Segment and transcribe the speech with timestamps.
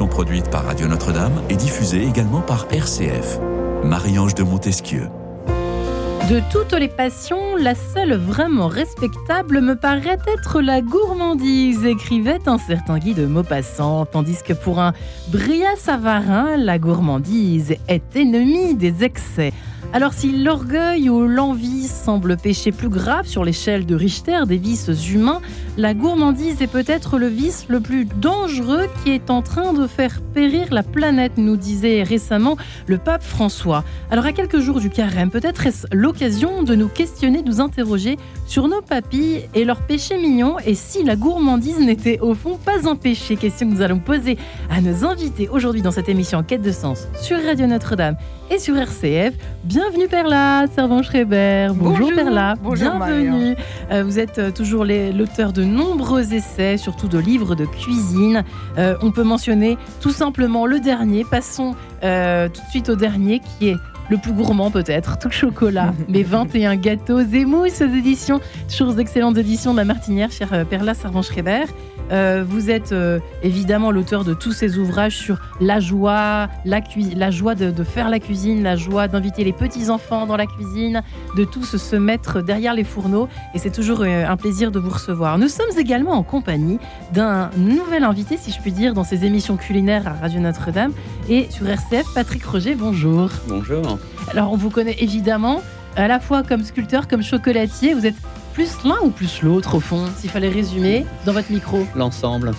[0.00, 3.38] produite par Radio Notre-Dame et diffusée également par RCF.
[3.84, 5.08] Marie-Ange de Montesquieu.
[6.30, 12.56] De toutes les passions, la seule vraiment respectable me paraît être la gourmandise, écrivait un
[12.58, 14.94] certain Guy de Maupassant, tandis que pour un
[15.28, 19.52] Bria Savarin, la gourmandise est ennemie des excès.
[19.94, 24.88] Alors si l'orgueil ou l'envie semblent péché plus grave sur l'échelle de Richter des vices
[25.12, 25.42] humains,
[25.76, 30.22] la gourmandise est peut-être le vice le plus dangereux qui est en train de faire
[30.32, 33.84] périr la planète, nous disait récemment le pape François.
[34.10, 38.16] Alors à quelques jours du carême, peut-être est-ce l'occasion de nous questionner, de nous interroger
[38.46, 42.88] sur nos papilles et leurs péchés mignons et si la gourmandise n'était au fond pas
[42.88, 43.36] un péché?
[43.36, 44.38] Question que nous allons poser
[44.70, 48.16] à nos invités aujourd'hui dans cette émission en quête de sens sur Radio Notre-Dame
[48.50, 49.34] et sur RCF.
[49.82, 51.70] Bienvenue Perla, servant Schreiber.
[51.74, 52.54] Bonjour, Perla.
[52.62, 53.56] Bonjour Bienvenue.
[53.90, 58.44] Euh, vous êtes euh, toujours l'auteur de nombreux essais, surtout de livres de cuisine.
[58.78, 61.24] Euh, on peut mentionner tout simplement le dernier.
[61.24, 63.76] Passons tout de suite au dernier qui est
[64.08, 69.36] le plus gourmand peut-être, tout chocolat, mais 21 gâteaux et mousses aux éditions, toujours excellentes
[69.36, 71.64] éditions de la Martinière, chère Perla Servan-Schreiber.
[72.12, 77.54] Euh, vous êtes euh, évidemment l'auteur de tous ces ouvrages sur la joie, la, joie
[77.54, 81.02] de, de faire la cuisine, la joie d'inviter les petits-enfants dans la cuisine,
[81.36, 83.28] de tous se mettre derrière les fourneaux.
[83.54, 85.38] Et c'est toujours euh, un plaisir de vous recevoir.
[85.38, 86.78] Nous sommes également en compagnie
[87.12, 90.92] d'un nouvel invité, si je puis dire, dans ces émissions culinaires à Radio Notre-Dame
[91.28, 92.74] et sur RCF, Patrick Roger.
[92.74, 93.30] Bonjour.
[93.48, 93.98] Bonjour.
[94.30, 95.62] Alors, on vous connaît évidemment
[95.96, 97.94] à la fois comme sculpteur, comme chocolatier.
[97.94, 98.16] Vous êtes
[98.52, 102.52] plus l'un ou plus l'autre, au fond, s'il fallait résumer dans votre micro L'ensemble.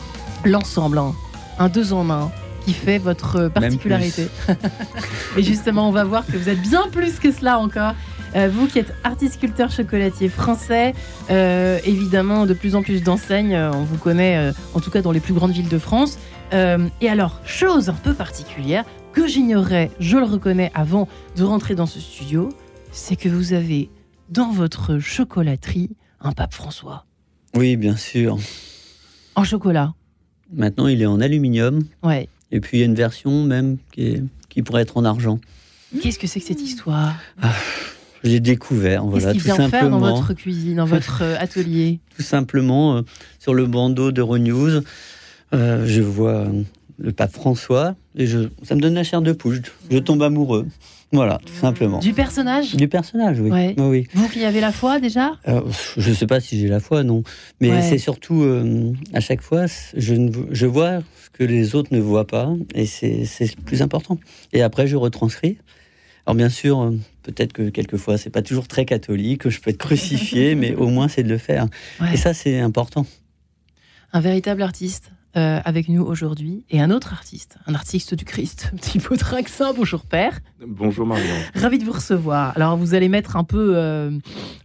[0.44, 1.14] L'ensemble, hein.
[1.60, 2.32] un deux en un
[2.66, 4.28] qui fait votre particularité.
[5.38, 7.94] Et justement, on va voir que vous êtes bien plus que cela encore.
[8.36, 10.94] Euh, vous qui êtes artiste sculpteur chocolatier français,
[11.30, 15.12] euh, évidemment de plus en plus d'enseignes, euh, on vous connaît en tout cas dans
[15.12, 16.18] les plus grandes villes de France.
[16.52, 21.88] Et alors, chose un peu particulière que j'ignorais, je le reconnais avant de rentrer dans
[21.88, 22.50] ce studio,
[22.92, 23.90] c'est que vous avez
[24.30, 25.92] dans votre chocolaterie
[26.22, 27.06] un pape François
[27.56, 28.38] Oui, bien sûr.
[29.36, 29.94] en chocolat.
[30.54, 31.84] Maintenant, il est en aluminium.
[32.04, 32.30] Ouais.
[32.52, 35.40] Et puis, il y a une version même qui, est- qui pourrait être en argent.
[36.02, 37.16] Qu'est-ce que c'est que cette histoire
[38.24, 42.00] J'ai découvert, Qu'est-ce voilà, qu'il tout vient faire dans votre cuisine, dans votre euh, atelier
[42.16, 43.02] tout simplement, euh,
[43.40, 44.82] sur le bandeau d'Euronews,
[45.54, 46.48] euh, je vois
[47.00, 49.62] le pape François et je, ça me donne la chair de poule.
[49.90, 50.68] Je, je tombe amoureux.
[51.14, 52.00] Voilà, tout simplement.
[52.00, 53.52] Du personnage Du personnage, oui.
[53.52, 53.76] Ouais.
[53.78, 54.08] Oui, oui.
[54.16, 55.34] Vous qui avez la foi déjà?
[55.48, 55.62] Euh,
[55.96, 57.22] je ne sais pas si j'ai la foi, non.
[57.62, 57.82] Mais Ouais.
[57.84, 59.66] c'est surtout, euh, à chaque fois,
[59.96, 63.62] je, ne vo- je vois ce que les autres ne voient pas, et c'est le
[63.64, 64.18] plus important.
[64.54, 65.58] Et après, je retranscris.
[66.26, 69.70] Alors bien sûr, euh, peut-être que quelquefois, c'est pas toujours très catholique, que je peux
[69.70, 71.68] être crucifié, mais au moins, c'est de le faire.
[72.02, 72.14] Ouais.
[72.14, 73.06] Et ça, c'est important.
[74.14, 78.72] Un véritable artiste euh, avec nous aujourd'hui et un autre artiste, un artiste du Christ,
[78.82, 79.74] Thibaut Traxin.
[79.76, 81.34] Bonjour père, Bonjour Marion.
[81.56, 82.54] ravi de vous recevoir.
[82.56, 84.12] Alors vous allez mettre un peu euh,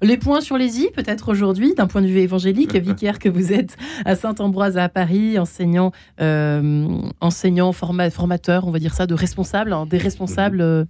[0.02, 3.52] les points sur les i peut-être aujourd'hui d'un point de vue évangélique, vicaire que vous
[3.52, 6.86] êtes à Saint-Ambroise à Paris, enseignant, euh,
[7.20, 10.84] enseignant forma- formateur, on va dire ça, de responsable, hein, des responsables euh,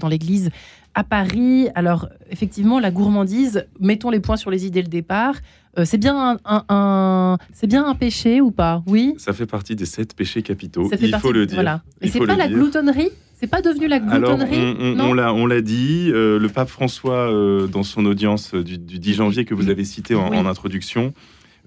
[0.00, 0.50] dans l'Église
[0.94, 1.68] à Paris.
[1.74, 5.34] Alors effectivement la gourmandise, mettons les points sur les i dès le départ.
[5.78, 8.82] Euh, c'est bien un, un- un- c'est bien un péché ou pas?
[8.86, 9.14] Oui.
[9.18, 11.56] Ça fait partie des sept péchés capitaux, il partie faut le dire.
[11.56, 11.82] Voilà.
[12.02, 12.56] Il c'est pas la dire.
[12.56, 13.10] gloutonnerie?
[13.34, 14.76] C'est pas devenu la Alors, gloutonnerie?
[14.78, 15.04] on, on- Non?
[15.10, 18.98] on l'a, on l'a dit, euh, le pape François, euh, dans son audience du, du
[19.00, 20.36] 10 janvier que vous avez cité en, Oui.
[20.38, 21.12] en introduction,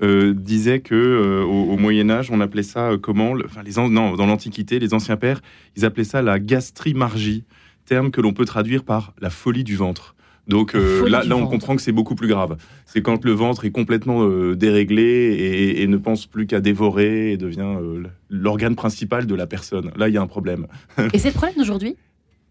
[0.02, 3.62] euh, disait que euh, au, au Moyen Âge, on appelait ça euh, comment le- enfin,
[3.64, 5.42] les non, dans l'Antiquité, les anciens pères,
[5.76, 7.44] ils appelaient ça la gastrimargie,
[7.86, 10.16] terme que l'on peut traduire par la folie du ventre.
[10.48, 11.52] Donc euh, là, là, on ventre.
[11.52, 12.58] comprend que c'est beaucoup plus grave.
[12.86, 17.34] C'est quand le ventre est complètement euh, déréglé et, et ne pense plus qu'à dévorer
[17.34, 19.92] et devient euh, l'organe principal de la personne.
[19.98, 20.68] Là, il y a un problème.
[21.14, 21.96] Et c'est le problème d'aujourd'hui?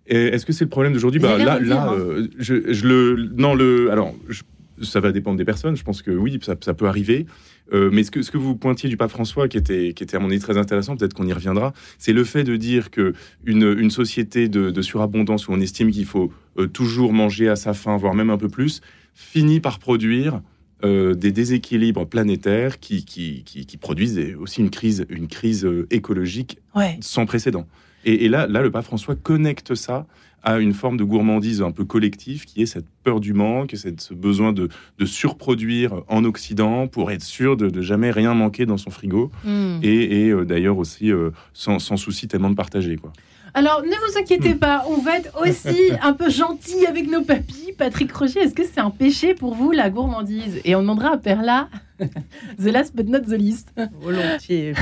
[0.06, 1.20] Est-ce que c'est le problème d'aujourd'hui?
[1.20, 2.26] Bah, Là, de dire, là hein.
[2.38, 3.31] je, je le.
[3.37, 3.91] Non, le.
[3.91, 4.43] Alors, je-
[4.82, 5.75] ça va dépendre des personnes.
[5.76, 7.25] Je pense que oui, ça, ça peut arriver.
[7.73, 10.17] Euh, mais ce que, ce que vous pointiez du pape François, qui était, qui était
[10.17, 13.13] à mon avis très intéressant, peut-être qu'on y reviendra, c'est le fait de dire que
[13.45, 17.57] une, une société de, de surabondance où on estime qu'il faut euh, toujours manger à
[17.57, 18.81] sa faim, voire même un peu plus,
[19.15, 20.43] finit par produire
[20.85, 26.59] euh, des déséquilibres planétaires qui, qui, qui, qui produisent aussi une crise, une crise écologique
[26.75, 26.99] Ouais.
[27.01, 27.67] sans précédent.
[28.05, 30.07] Et, et là, là, le pape François connecte ça
[30.46, 34.00] à une forme de gourmandise un peu collective qui est cette peur du manque, cette,
[34.00, 38.64] ce besoin de, de surproduire en Occident pour être sûr de, de jamais rien manquer
[38.64, 39.81] dans son frigo Hmm.
[39.82, 42.96] et, et, euh, d'ailleurs aussi euh, sans, sans souci tellement de partager.
[42.96, 43.12] Quoi.
[43.54, 44.58] Alors, ne vous inquiétez Hmm.
[44.58, 47.72] pas, on va être aussi un peu gentil avec nos papis.
[47.76, 50.60] Patrick Roger, est-ce que c'est un péché pour vous, la gourmandise?
[50.64, 51.69] Et on demandera à Perla
[52.58, 53.69] The last but not the least.
[54.00, 54.75] Volontiers.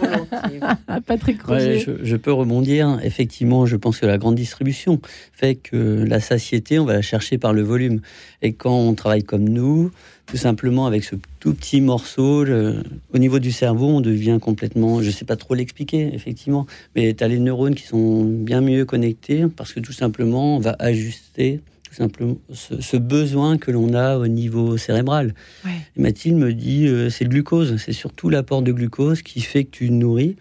[0.00, 0.60] volontiers.
[1.06, 1.78] Patrick Ouais, Roger.
[1.80, 2.98] je, je peux rebondir.
[3.02, 5.00] Effectivement, je pense que la grande distribution
[5.32, 5.76] fait que
[6.06, 8.00] la satiété, on va la chercher par le volume.
[8.42, 9.90] Et quand on travaille comme nous,
[10.26, 12.82] tout simplement avec ce tout petit morceau, le-
[13.12, 17.14] au niveau du cerveau, on devient complètement, je ne sais pas trop l'expliquer, effectivement, mais
[17.14, 20.76] tu as les neurones qui sont bien mieux connectés parce que tout simplement, on va
[20.78, 21.60] ajuster
[21.90, 25.34] tout simplement ce, ce besoin que l'on a au niveau cérébral.
[25.64, 25.72] Ouais.
[25.96, 29.70] Mathilde me dit, euh, c'est le glucose, c'est surtout l'apport de glucose qui fait que
[29.70, 30.36] tu te nourris.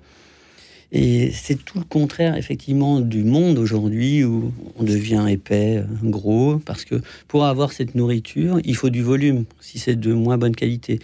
[0.91, 6.57] Et c'est tout le contraire, effectivement, du monde aujourd'hui où on devient épais, euh, gros,
[6.59, 10.55] parce que pour avoir cette nourriture, il faut du volume, si c'est de moins bonne
[10.55, 10.99] qualité.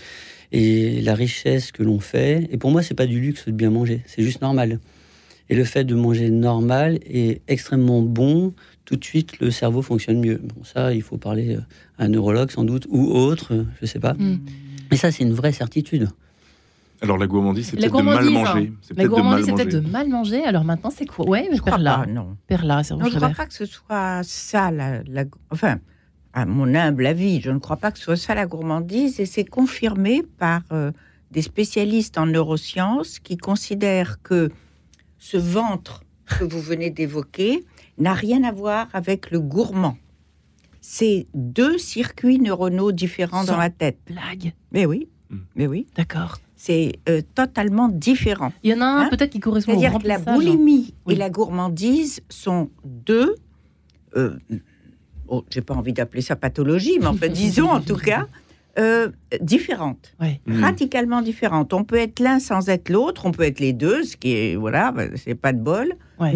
[0.51, 3.71] Et la richesse que l'on fait, et pour moi, c'est pas du luxe de bien
[3.71, 4.79] manger, c'est juste normal.
[5.49, 8.53] Et le fait de manger normal est extrêmement bon.
[8.85, 10.39] Tout de suite, le cerveau fonctionne mieux.
[10.41, 11.61] Bon, ça, il faut parler euh,
[11.97, 14.13] à un neurologue sans doute ou autre, euh, je sais pas.
[14.13, 14.39] Mm.
[14.91, 16.07] Mais ça, c'est une vraie certitude.
[17.01, 18.71] Alors la gourmandise, c'est peut-être de mal manger.
[18.81, 19.63] C'est La peut-être de mal gourmandise, c'est manger.
[19.65, 20.43] peut-être de mal manger.
[20.45, 21.27] Alors maintenant, c'est quoi?
[21.27, 21.97] Ouais, Je crois Perla.
[21.99, 22.37] pas, non.
[22.47, 25.79] Perla, c'est Non, je ne crois pas que ce soit ça, la, la- enfin,
[26.33, 29.25] à mon humble avis, je ne crois pas que ce soit ça la gourmandise, et
[29.25, 30.91] c'est confirmé par euh,
[31.31, 34.49] des spécialistes en neurosciences qui considèrent que
[35.17, 36.03] ce ventre
[36.39, 37.65] que vous venez d'évoquer
[37.97, 39.97] n'a rien à voir avec le gourmand.
[40.81, 43.97] C'est deux circuits neuronaux différents Sans dans la tête.
[44.07, 44.53] Blague.
[44.71, 45.37] Mais oui, Hmm.
[45.55, 46.37] mais oui, D'accord.
[46.55, 48.53] c'est euh, totalement différent.
[48.61, 50.35] Il y en a un Hein peut-être qui correspond C'est-à-dire que la remplissage.
[50.35, 51.15] boulimie Oui.
[51.15, 53.33] et la gourmandise sont deux.
[54.15, 54.37] Euh,
[55.27, 58.27] oh, J'ai pas envie d'appeler ça pathologie, mais enfin, disons en tout cas
[58.77, 59.09] euh,
[59.41, 60.41] différentes, Ouais.
[60.47, 60.63] Mm.
[60.63, 61.73] radicalement différentes.
[61.73, 64.55] On peut être l'un sans être l'autre, on peut être les deux, ce qui est
[64.55, 66.33] voilà, ben, c'est pas de bol, mais,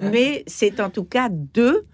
[0.00, 1.84] mais c'est en tout cas deux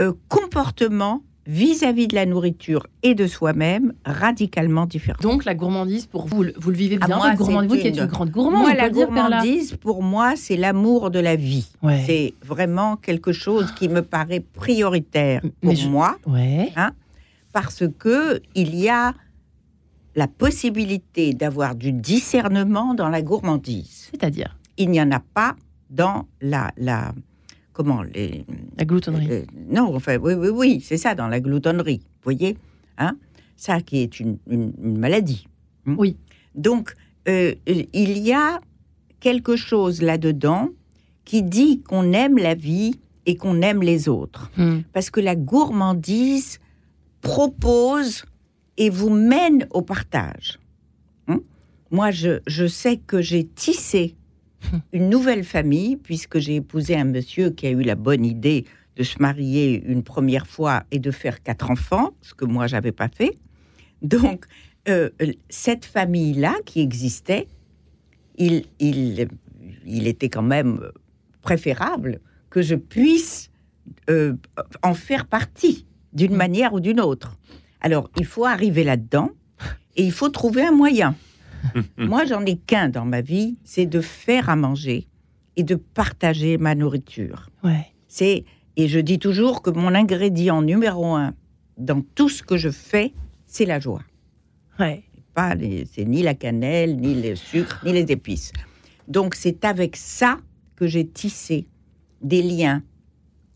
[0.00, 5.18] euh, comportements vis-à-vis de la nourriture et de soi-même radicalement différents.
[5.20, 7.82] Donc la gourmandise, pour vous, le- vous le vivez Ah, bien, moi, votre gourmandise, vous
[7.82, 11.68] qui êtes une- grande gourmande, Moi, la gourmandise, pour moi, c'est l'amour de la vie.
[11.82, 12.02] Ouais.
[12.06, 16.72] C'est vraiment quelque chose qui me paraît prioritaire Mais pour je- moi, Ouais.
[17.54, 19.14] Parce que il y a
[20.16, 24.08] la possibilité d'avoir du discernement dans la gourmandise.
[24.10, 24.56] C'est-à-dire?
[24.76, 25.56] Il n'y en a pas
[25.88, 27.14] dans la, la
[27.72, 28.44] comment les
[28.76, 29.46] la gloutonnerie.
[29.70, 32.00] non, enfin oui oui oui, c'est ça dans la gloutonnerie.
[32.04, 32.56] Vous voyez,
[32.98, 33.16] hein,
[33.56, 35.46] ça qui est une, une- une maladie.
[35.86, 35.94] hein?
[35.96, 36.16] Oui.
[36.54, 36.94] Donc
[37.28, 38.60] euh, euh, il y a
[39.20, 40.68] quelque chose là-dedans
[41.24, 44.50] qui dit qu'on aime la vie et qu'on aime les autres.
[44.58, 44.80] Hmm.
[44.92, 46.58] Parce que la gourmandise
[47.24, 48.24] propose
[48.76, 50.60] et vous mène au partage.
[51.26, 51.40] Hein?
[51.90, 54.14] Moi, je, je sais que j'ai tissé
[54.92, 58.66] une nouvelle famille, puisque j'ai épousé un monsieur qui a eu la bonne idée
[58.96, 62.92] de se marier une première fois et de faire quatre enfants, ce que moi, j'avais
[62.92, 63.36] pas fait.
[64.02, 64.44] Donc,
[64.88, 65.10] euh,
[65.48, 67.48] cette famille-là qui existait,
[68.36, 69.28] il, il,
[69.86, 70.80] il était quand même
[71.42, 72.20] préférable
[72.50, 73.50] que je puisse
[74.10, 74.34] euh,
[74.82, 77.36] en faire partie d'une manière ou d'une autre.
[77.80, 79.30] Alors, il faut arriver là-dedans
[79.96, 81.14] et il faut trouver un moyen.
[81.98, 85.06] Moi, j'en ai qu'un dans ma vie, c'est de faire à manger
[85.56, 87.50] et de partager ma nourriture.
[87.62, 87.86] Ouais.
[88.08, 88.44] C'est
[88.76, 91.34] et je dis toujours que mon ingrédient numéro un
[91.78, 93.12] dans tout ce que je fais,
[93.46, 94.02] c'est la joie.
[94.80, 95.04] Ouais.
[95.34, 98.52] Pas les- c'est ni la cannelle, ni le sucre, ni les épices.
[99.08, 100.38] Donc c'est avec ça
[100.76, 101.66] que j'ai tissé
[102.22, 102.82] des liens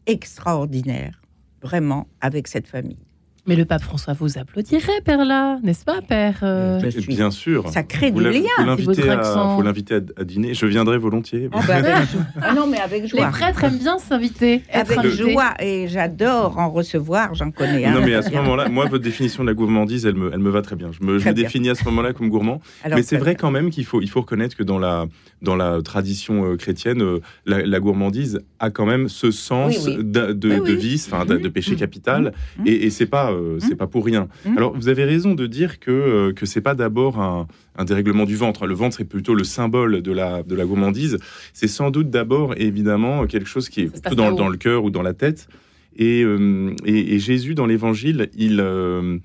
[0.07, 1.21] extraordinaires,
[1.63, 2.99] vraiment, avec cette famille.
[3.47, 7.67] Mais le pape François vous applaudirait, Perla, n'est-ce pas, Père euh, Je suis- Bien sûr.
[7.71, 8.43] Ça crée Vous du lien.
[8.59, 9.57] faut l'inviter votre à, accent.
[9.57, 10.53] faut l'inviter à, à dîner.
[10.53, 11.49] Je viendrai volontiers.
[11.53, 12.21] Ah, bah, avec joie.
[12.43, 13.29] Ah non, mais avec Les joie.
[13.29, 15.55] prêtres aiment bien s'inviter, Avec joie.
[15.61, 17.93] Et j'adore en recevoir, j'en connais un.
[17.93, 20.51] Non, mais à ce moment-là, moi, votre définition de la gourmandise, elle me, elle me
[20.51, 20.91] va très bien.
[20.93, 22.61] Je me, je définis à ce moment-là comme gourmand.
[22.85, 23.39] Alors, mais c'est vrai bien.
[23.41, 25.07] quand même qu'il faut, il faut reconnaître que dans la,
[25.43, 29.95] dans la tradition euh, chrétienne, euh, la, la gourmandise a quand même ce sens Oui,
[29.99, 30.05] oui.
[30.05, 30.77] d'a- de, Oui, de oui.
[30.77, 31.77] vice, enfin, de, de péché Mhm.
[31.79, 32.33] capital.
[32.59, 32.67] Mhm.
[32.67, 34.29] Et, et c'est pas, euh, c'est pas pour rien.
[34.57, 38.37] Alors, vous avez raison de dire que, que c'est pas d'abord un, un dérèglement du
[38.37, 38.67] ventre.
[38.67, 41.19] Le ventre est plutôt le symbole de la, de la gourmandise.
[41.53, 45.03] C'est sans doute d'abord, évidemment, quelque chose qui est plutôt dans, le cœur ou dans
[45.03, 45.49] la tête.
[45.97, 49.19] Et, euh, et, et Jésus, dans l'Évangile, il, euh,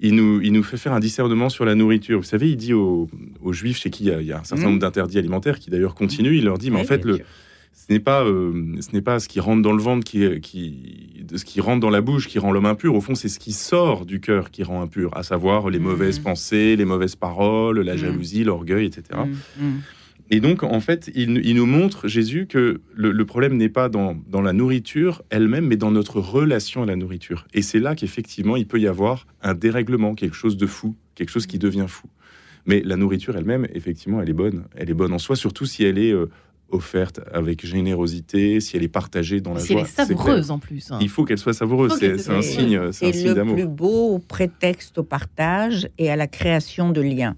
[0.00, 2.18] il, nous, il nous fait faire un discernement sur la nourriture.
[2.18, 3.08] Vous savez, il dit aux,
[3.42, 4.68] aux Juifs, chez qui il y a, il y a un certain Mhm.
[4.70, 7.24] nombre d'interdits alimentaires, qui d'ailleurs continuent, il leur dit, mais en fait, bien le, sûr.
[7.72, 10.24] ce n'est pas, euh, ce n'est pas ce qui rentre dans le ventre qui,
[11.34, 12.94] ce qui rentre dans la bouche qui rend l'homme impur.
[12.94, 15.84] Au fond, c'est ce qui sort du cœur qui rend impur, à savoir les Mhm.
[15.84, 17.98] mauvaises pensées, les mauvaises paroles, la Mhm.
[18.00, 19.20] jalousie, l'orgueil, etc.
[20.30, 23.88] Et donc, en fait, il, il nous montre, Jésus, que le, le problème n'est pas
[23.90, 27.46] dans, dans la nourriture elle-même, mais dans notre relation à la nourriture.
[27.52, 31.28] Et c'est là qu'effectivement, il peut y avoir un dérèglement, quelque chose de fou, quelque
[31.30, 32.08] chose qui devient fou.
[32.66, 34.64] Mais la nourriture elle-même, effectivement, elle est bonne.
[34.74, 36.30] Elle est bonne en soi, surtout si elle est euh,
[36.70, 39.86] offerte avec générosité, si elle est partagée dans la Si elle joie.
[39.86, 40.50] est c'est savoureuse clair.
[40.54, 40.90] en plus.
[40.90, 40.98] hein.
[41.02, 41.92] Il faut qu'elle soit savoureuse.
[42.00, 42.68] C'est c'est soit un savoureuse.
[42.70, 43.54] signe, c'est Et signe le d'amour.
[43.56, 47.36] plus beau prétexte au partage et à la création de liens.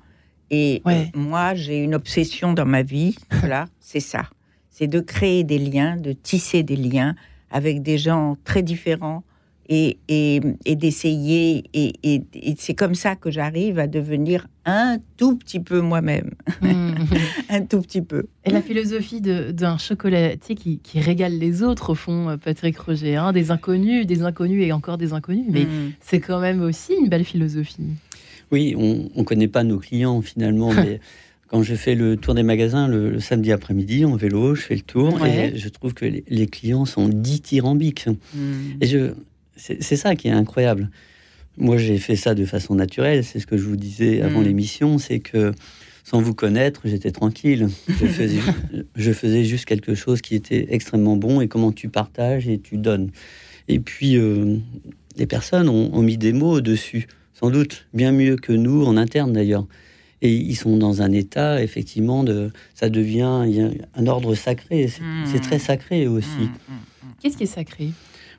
[0.50, 1.10] Et Ouais.
[1.14, 4.28] euh, moi, j'ai une obsession dans ma vie, voilà, c'est ça.
[4.70, 7.14] C'est de créer des liens, de tisser des liens
[7.50, 9.24] avec des gens très différents
[9.68, 11.64] et, et, et d'essayer.
[11.72, 16.30] Et, et- et c'est comme ça que j'arrive à devenir un tout petit peu moi-même.
[16.62, 16.92] Mm.
[17.48, 18.24] Un tout petit peu.
[18.44, 22.76] Et la philosophie de- d'un chocolatier qui, qui régale les autres, au fond, euh, Patrick
[22.78, 25.92] Roger, hein, des inconnus, des inconnus et encore des inconnus, mais Mm.
[26.00, 27.82] c'est quand même aussi une belle philosophie.
[28.52, 31.00] Oui, on ne connaît pas nos clients finalement, mais
[31.48, 34.74] quand je fais le tour des magasins le, le samedi après-midi en vélo, je fais
[34.74, 35.52] le tour Ouais.
[35.54, 38.06] et je trouve que les, les clients sont dithyrambiques.
[38.34, 38.50] Mm.
[38.80, 39.12] Et je,
[39.56, 40.90] c'est ça qui est incroyable.
[41.56, 43.24] Moi, j'ai fait ça de façon naturelle.
[43.24, 44.44] C'est ce que je vous disais avant Mm.
[44.44, 45.52] l'émission, c'est que
[46.04, 47.68] sans vous connaître, j'étais tranquille.
[47.88, 48.38] Je faisais,
[48.94, 52.76] je faisais juste quelque chose qui était extrêmement bon et comment tu partages et tu
[52.76, 53.10] donnes.
[53.68, 54.56] Et puis, euh,
[55.16, 57.06] les personnes ont, ont mis des mots dessus,
[57.38, 59.66] sans doute bien mieux que nous en interne d'ailleurs.
[60.22, 64.34] Et ils sont dans un état, effectivement, de, ça devient il y a un ordre
[64.34, 64.88] sacré.
[64.88, 65.26] C'est Mm.
[65.26, 66.28] c'est très sacré aussi.
[66.40, 67.12] Mm, mm.
[67.20, 67.90] Qu'est-ce qui est sacré?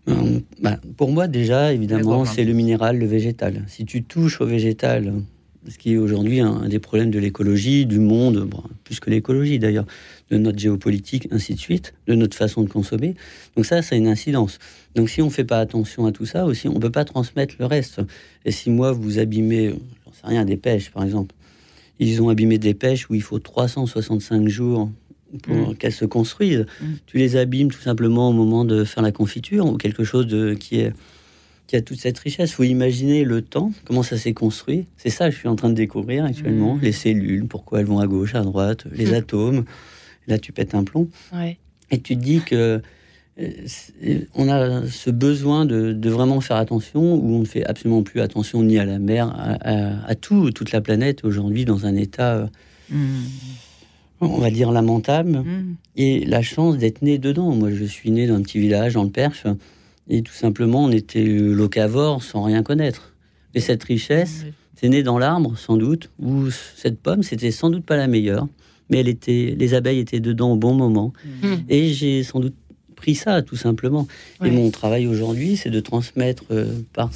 [0.10, 3.64] Euh, bah, pour moi, déjà, évidemment, c'est le minéral, le végétal.
[3.68, 5.14] Si tu touches au végétal,
[5.68, 9.10] ce qui est aujourd'hui un, un des problèmes de l'écologie, du monde, bon, plus que
[9.10, 9.86] l'écologie d'ailleurs,
[10.30, 13.16] de notre géopolitique, ainsi de suite, de notre façon de consommer.
[13.56, 14.60] Donc ça, ça a une incidence.
[14.96, 17.06] Donc si on ne fait pas attention à tout ça aussi, on ne peut pas
[17.06, 18.02] transmettre le reste.
[18.46, 21.34] Et si moi, vous abîmez, j'en sais rien, des pêches, par exemple,
[22.00, 24.92] ils ont abîmé des pêches où il faut 365 jours
[25.44, 26.66] pour qu'elles se construisent.
[26.82, 26.86] Mm.
[27.06, 30.54] Tu les abîmes tout simplement au moment de faire la confiture ou quelque chose de,
[30.54, 30.94] qui, est,
[31.68, 32.52] qui a toute cette richesse.
[32.54, 34.86] Faut imaginer le temps, comment ça s'est construit.
[34.98, 36.76] C'est ça que je suis en train de découvrir actuellement.
[36.76, 36.80] Mm.
[36.82, 39.66] Les cellules, pourquoi elles vont à gauche, à droite, les atomes.
[40.28, 41.10] Là, tu pètes un plomb.
[41.34, 41.58] Ouais.
[41.92, 42.82] Et tu te dis que
[43.40, 48.02] euh, on a ce besoin de, de vraiment faire attention, où on ne fait absolument
[48.04, 51.86] plus attention ni à la mer, à, à- à tout, toute la planète aujourd'hui dans
[51.86, 52.48] un état, euh,
[52.90, 53.24] Mm.
[54.22, 55.40] on va dire, lamentable.
[55.40, 55.76] Mm.
[55.98, 57.54] Et la chance d'être né dedans.
[57.54, 59.44] Moi, je suis né dans un petit village dans le Perche,
[60.10, 63.14] et tout simplement, on était locavore sans rien connaître.
[63.54, 64.46] Et cette richesse,
[64.76, 68.48] c'est né dans l'arbre, sans doute, où cette pomme, c'était sans doute pas la meilleure,
[68.90, 71.14] mais elle était, les abeilles étaient dedans au bon moment.
[71.42, 71.54] Mm.
[71.70, 72.56] Et j'ai sans doute
[72.96, 74.08] pris ça, tout simplement.
[74.44, 77.12] Et mon travail aujourd'hui, c'est de transmettre euh, par,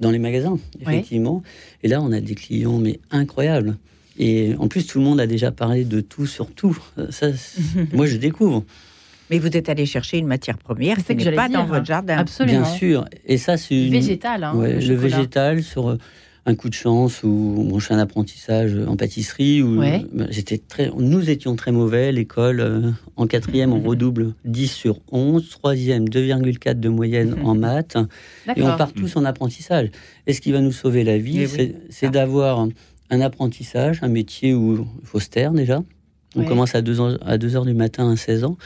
[0.00, 1.42] dans les magasins, effectivement.
[1.82, 3.76] Et là, on a des clients, mais incroyables.
[4.18, 6.78] Et en plus, tout le monde a déjà parlé de tout sur tout.
[6.98, 7.28] Euh, Ça,
[7.92, 8.64] moi, je découvre,
[9.30, 11.58] Mais vous êtes allé chercher une matière première C'est qui que n'est j'allais pas dire,
[11.60, 12.16] dans votre jardin.
[12.18, 12.60] Absolument.
[12.62, 13.04] bien sûr.
[13.26, 13.90] Et ça, c'est une...
[13.90, 15.98] Végétal, hein, Ouais, le végétal sur euh,
[16.48, 17.28] un coup de chance ou
[17.68, 20.04] bon, je fais un apprentissage en pâtisserie où Ouais.
[20.12, 24.68] bah, j'étais très nous étions très mauvais à l'école euh, en quatrième on redouble 10
[24.70, 27.96] sur 11 troisième 2,4 de moyenne en maths
[28.54, 29.90] et on part tous en apprentissage
[30.28, 32.64] et ce qui va nous sauver la vie oui, c'est d'avoir
[33.10, 35.82] un apprentissage un métier où il faut se taire déjà
[36.36, 36.46] on Ouais.
[36.46, 38.56] commence à 2 heures, à 2 heures du matin à 16 ans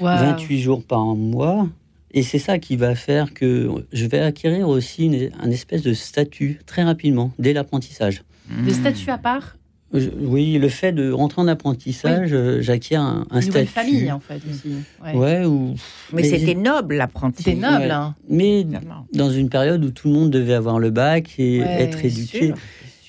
[0.00, 0.18] Waouh.
[0.18, 1.68] 28 jours par mois.
[2.12, 5.92] Et c'est ça qui va faire que je vais acquérir aussi une, un espèce de
[5.92, 8.22] statut très rapidement, dès l'apprentissage.
[8.64, 9.56] De statut à part,
[9.92, 13.88] Je- oui, le fait de rentrer en apprentissage, euh, j'acquiers un, un une nouvelle statut.
[13.90, 14.76] famille, en fait, aussi.
[15.04, 15.14] Ouais.
[15.14, 15.74] Ouais, ou...
[16.12, 17.42] Mais, c'était noble, l'apprenti.
[17.42, 17.90] C'était noble, Ouais.
[17.90, 18.14] hein.
[18.30, 18.66] Mais
[19.12, 22.46] dans une période où tout le monde devait avoir le bac et Ouais, être éduqué.
[22.48, 22.56] sûr.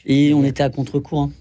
[0.05, 1.31] Et on était à contre-courant.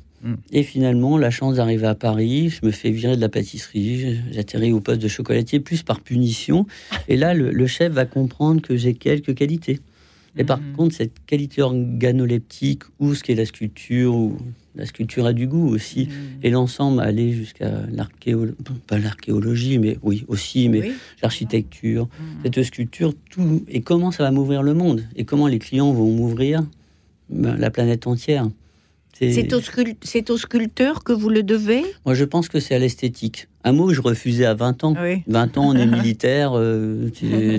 [0.53, 4.73] Et finalement, la chance d'arriver à Paris, je me fais virer de la pâtisserie, j'atterris
[4.73, 6.67] au poste de chocolatier plus par punition.
[7.09, 9.79] Et là, le, le chef va comprendre que j'ai quelques qualités.
[10.39, 10.73] Et par Mhm.
[10.77, 14.37] contre, cette qualité organoleptique, ou ce qui est la sculpture, ou
[14.75, 16.11] la sculpture a du goût aussi, Mm.
[16.45, 18.55] et l'ensemble aller jusqu'à l'archéologie,
[18.87, 20.93] pas l'archéologie, mais oui, aussi, mais Oui.
[21.23, 22.25] l'architecture, Mm.
[22.45, 26.11] cette sculpture, tout, et comment ça va m'ouvrir le monde, et comment les clients vont
[26.13, 26.63] m'ouvrir
[27.31, 28.49] ben, la planète entière?
[29.19, 31.83] C'est au, scul- c'est au sculpteur que vous le devez?
[32.05, 33.49] Moi, je pense que c'est à l'esthétique.
[33.65, 34.95] Un mot que je refusais à 20 ans.
[35.03, 35.23] Oui.
[35.27, 37.09] 20 ans, on est militaire, euh,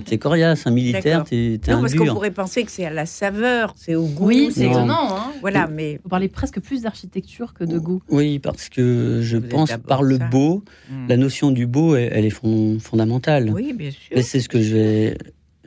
[0.06, 2.92] t'es coriace, un militaire, t'es t'es Non, un parce qu'on pourrait penser que c'est à
[2.92, 4.28] la saveur, c'est au goût.
[4.28, 5.18] Oui, c'est étonnant.
[5.18, 5.32] Hein.
[5.42, 8.02] Voilà, mais Vous parlez presque plus d'architecture que de goût.
[8.10, 10.26] Oui, parce que je Vous pense par le ça.
[10.28, 11.08] beau, Mm.
[11.10, 13.52] la notion du beau, elle, elle est fon- fondamentale.
[13.54, 14.16] oui, bien sûr.
[14.18, 15.18] Et c'est ce que je vais,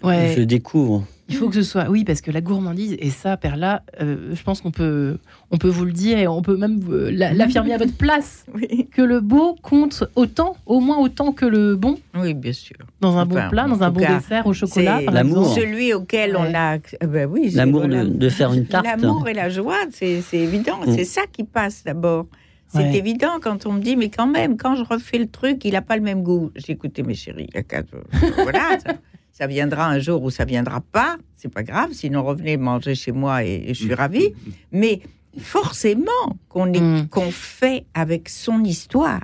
[0.03, 0.35] Ouais.
[0.37, 1.05] je découvre.
[1.31, 4.43] Il faut que ce soit, oui, parce que la gourmandise, et ça, Perla, euh, je
[4.43, 5.17] pense qu'on peut,
[5.51, 8.45] on peut vous le dire et on peut même euh, la- l'affirmer à votre place,
[8.55, 12.77] Oui, que le beau compte autant, au moins autant que le bon, oui bien sûr.
[13.01, 15.47] dans un Enfin, bon plat, dans un bon cas, dessert au chocolat, L'amour.
[15.55, 16.75] Celui auquel on a.
[16.77, 18.85] euh, ben oui, L'amour de, de faire une tarte.
[18.85, 20.79] L'amour et la joie, c'est c'est évident.
[20.87, 20.95] Mm.
[20.97, 22.27] C'est ça qui passe d'abord.
[22.73, 22.97] C'est Ouais.
[22.99, 25.83] évident quand on me dit, mais quand même, quand je refais le truc, il n'a
[25.83, 26.53] pas le même goût.
[26.55, 27.47] J'ai écouté mes chéris.
[27.49, 27.97] il y a quatre-
[28.43, 28.79] voilà,
[29.33, 31.17] ça, viendra un jour où ça viendra pas.
[31.37, 31.93] C'est pas grave.
[31.93, 34.35] Sinon, revenez manger chez moi et, et je suis ravie.
[34.73, 35.01] Mais
[35.39, 37.09] forcément qu'on est- Mm.
[37.09, 39.23] qu'on fait avec son histoire.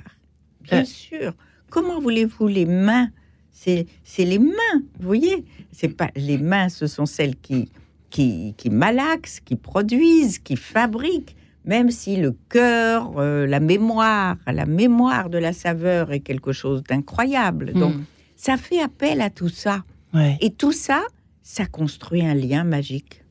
[0.61, 0.85] Bien Euh.
[0.85, 1.33] sûr.
[1.69, 3.09] Comment voulez-vous les mains?
[3.51, 3.85] C'est
[4.17, 5.43] les mains, vous voyez?
[5.71, 7.69] C'est pas les mains, ce sont celles qui
[8.09, 11.35] qui, qui malaxent, qui produisent, qui fabriquent.
[11.65, 16.83] Même si le cœur, euh, la mémoire, la mémoire de la saveur est quelque chose
[16.83, 17.73] d'incroyable.
[17.73, 18.03] Donc, Mm.
[18.37, 19.83] ça fait appel à tout ça.
[20.13, 20.37] Ouais.
[20.41, 21.03] Et tout ça,
[21.43, 23.23] ça construit un lien magique.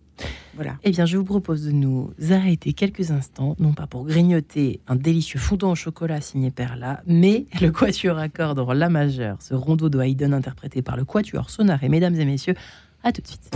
[0.55, 0.77] Voilà.
[0.85, 4.97] Eh bien, je vous propose de nous arrêter quelques instants, non pas pour grignoter un
[4.97, 9.53] délicieux fondant au chocolat signé Perla, mais le quatuor à cordes en la majeure, ce
[9.53, 11.91] rondeau de Haydn interprété par le quatuor Sonaré.
[11.91, 12.55] Mesdames et messieurs,
[13.03, 13.55] à tout de suite.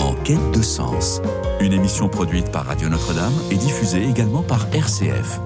[0.00, 1.20] En quête de sens,
[1.60, 5.40] une émission produite par Radio Notre-Dame et diffusée également par RCF.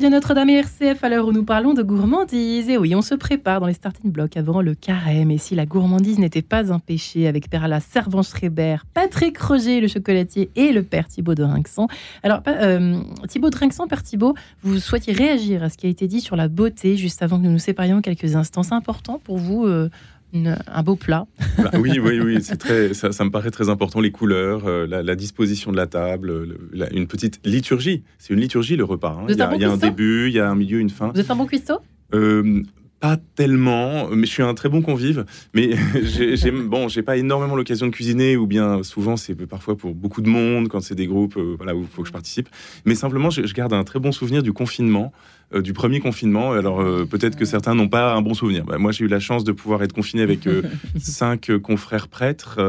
[0.00, 2.70] Radio Notre-Dame et RCF à l'heure où nous parlons de gourmandise.
[2.70, 5.30] Et oui, on se prépare dans les starting blocks avant le carême.
[5.30, 10.48] Et si la gourmandise n'était pas un péché avec Perla Servan-Schreiber, Patrick Roger, le chocolatier,
[10.56, 11.86] et le père Thibaut de Rinxan.
[12.22, 16.08] Alors, euh, Thibaut de Rinxan, père Thibaut, vous souhaitiez réagir à ce qui a été
[16.08, 18.62] dit sur la beauté juste avant que nous nous séparions quelques instants.
[18.62, 19.90] C'est important pour vous euh,
[20.32, 21.26] une- un beau plat
[21.58, 24.00] Bah oui, oui, oui, c'est très, ça, ça me paraît très important.
[24.00, 28.02] Les couleurs, euh, la, la disposition de la table, le- la- une petite liturgie.
[28.18, 29.16] C'est une liturgie le repas.
[29.20, 29.26] hein.
[29.28, 30.78] Il y un a, bon il y a un début, il y a un milieu,
[30.80, 31.08] une fin.
[31.14, 31.78] Vous êtes un bon cuistot?
[32.14, 32.62] Euh,
[33.00, 35.24] pas tellement, mais je suis un très bon convive.
[35.54, 35.70] Mais
[36.02, 39.94] j'ai, j'ai- bon, j'ai pas énormément l'occasion de cuisiner, ou bien souvent c'est parfois pour
[39.94, 42.48] beaucoup de monde quand c'est des groupes, euh, voilà, où il faut que je participe.
[42.84, 45.12] Mais simplement, je, je garde un très bon souvenir du confinement,
[45.52, 46.52] euh, du premier confinement.
[46.52, 48.64] Alors euh, peut-être que certains n'ont pas un bon souvenir.
[48.64, 50.62] Bah, moi, j'ai eu la chance de pouvoir être confiné avec euh,
[51.00, 52.60] cinq confrères prêtres.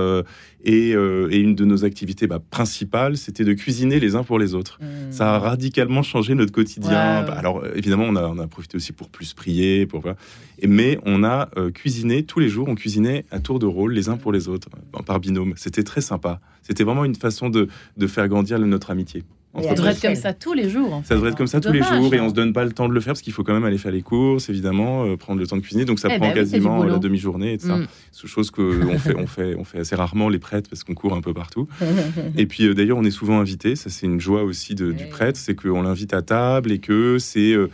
[0.63, 4.55] et, et une de nos activités bah, principales, c'était de cuisiner les uns pour les
[4.55, 4.79] autres.
[5.11, 7.23] Ça a radicalement changé notre quotidien.
[7.23, 10.03] Bah, alors évidemment, on a, on a profité aussi pour plus prier, pour.
[10.59, 12.67] Et, mais on a cuisiné tous les jours.
[12.67, 14.69] On cuisinait à tour de rôle, les uns pour les autres,
[15.05, 15.53] par binôme.
[15.55, 16.39] C'était très sympa.
[16.63, 17.67] C'était vraiment une façon de,
[17.97, 19.23] de faire grandir notre amitié.
[19.53, 20.93] Ça devrait être comme ça tous les jours.
[20.93, 22.71] en Ça devrait être comme ça tous les jours et on se donne pas le
[22.71, 25.17] temps de le faire parce qu'il faut quand même aller faire les courses, évidemment, euh,
[25.17, 25.83] prendre le temps de cuisiner.
[25.85, 27.75] Donc ça Eh prend ben oui, quasiment euh, la demi-journée et tout ça.
[28.13, 31.13] C'est chose qu'on fait, on fait, on fait assez rarement les prêtres parce qu'on court
[31.13, 31.67] un peu partout.
[32.37, 33.75] Et puis euh, d'ailleurs, on est souvent invité.
[33.75, 37.17] Ça, c'est une joie aussi de- du prêtre, c'est qu'on l'invite à table et que
[37.19, 37.69] c'est euh,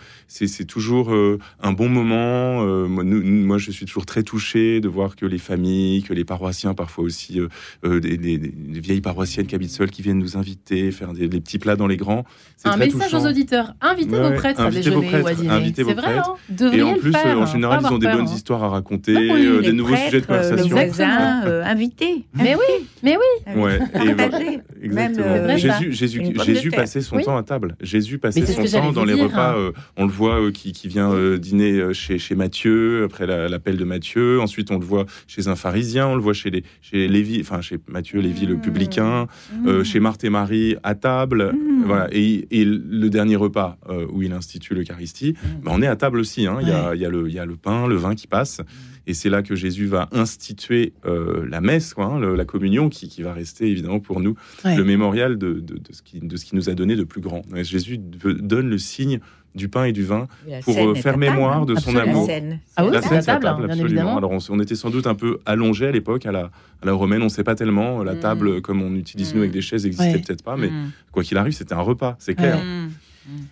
[0.68, 1.14] toujours
[1.62, 2.64] un bon moment.
[2.88, 6.14] Moi, nous- nous- moi, je suis toujours très touché de voir que les familles, que
[6.14, 7.40] les paroissiens, parfois aussi
[7.84, 11.40] des, des- des vieilles paroissiennes qui habitent seules, qui viennent nous inviter, faire des, des
[11.42, 12.24] petits plats là dans les grands.
[12.56, 13.24] C'est Un très message touchant.
[13.24, 13.74] aux auditeurs.
[13.82, 15.54] Invitez Ouais, vos prêtres à invitez vos déjeuner ou à prêtres, dîner.
[15.54, 16.30] invitez vos C'est vrai, prêtres.
[16.32, 18.34] hein Devriez Et en plus, faire, euh, en général, ils ont des bonnes hein.
[18.36, 20.76] histoires à raconter, euh, des nouveaux sujets de euh, conversation.
[20.76, 22.26] Voisins euh, invités.
[22.34, 23.62] Mais oui, mais oui.
[23.62, 24.60] Ouais, et voilà, Partagés.
[24.82, 25.26] exactement.
[25.28, 25.58] Même, euh.
[25.58, 27.24] Jésus, Jésus, Jésus passait son Oui.
[27.24, 27.76] temps à table.
[27.82, 29.56] Jésus passait son temps dans les repas.
[29.98, 34.40] on le voit qui, qui vient dîner chez, chez Matthieu, après la- l'appel de Matthieu.
[34.42, 36.08] Ensuite, on le voit chez un pharisien.
[36.08, 38.62] On le voit chez, les, chez Lévi, enfin chez Matthieu, Lévi le Mmh.
[38.62, 39.28] publicain.
[39.66, 41.54] euh, chez Marthe et Marie à table.
[41.58, 41.84] Mmh.
[41.86, 42.08] Voilà.
[42.12, 45.48] Et, et le dernier repas euh, où il institue l'Eucharistie, Mmh.
[45.64, 46.46] ben, on est à table aussi.
[46.48, 46.58] hein.
[46.62, 48.28] Il, y a, il, y a le, il y a le pain, le vin qui
[48.28, 48.62] passe.
[49.10, 52.90] Et c'est là que Jésus va instituer euh, la messe, quoi, hein, le- la communion,
[52.90, 54.76] qui, qui va rester évidemment pour nous Ouais.
[54.76, 57.22] le mémorial de, de, de ce qui, de ce qui nous a donné de plus
[57.22, 57.42] grand.
[57.64, 59.20] Jésus donne le signe
[59.58, 62.06] du pain et du vin La pour euh, faire table, mémoire de son Absolument.
[62.06, 62.26] La amour.
[62.28, 62.60] scène.
[62.78, 63.86] Ah oui, La scène, table, table, bien absolument.
[63.88, 64.18] évidemment.
[64.18, 66.44] Alors on, était sans doute un peu allongé à l'époque, à la,
[66.82, 68.04] à la romaine, on ne sait pas tellement.
[68.04, 68.20] La Mm.
[68.20, 69.44] table, comme on utilise nous Mm.
[69.44, 70.22] avec des chaises, n'existait Ouais.
[70.22, 70.92] peut-être pas, mais Mmh.
[71.12, 72.60] quoi qu'il arrive, c'était un repas, c'est clair.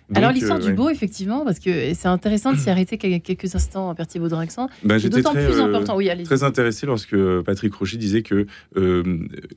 [0.08, 0.72] Donc, Alors l'histoire euh, du ouais.
[0.74, 4.68] beau, effectivement, parce que c'est intéressant de s'y arrêter quel- quelques instants à Berthier-Baudrin-Accent.
[4.84, 5.96] Ben, C'est j'étais d'autant très, plus euh, important.
[5.96, 9.02] Oui, très intéressé lorsque Patrick Rocher disait que euh,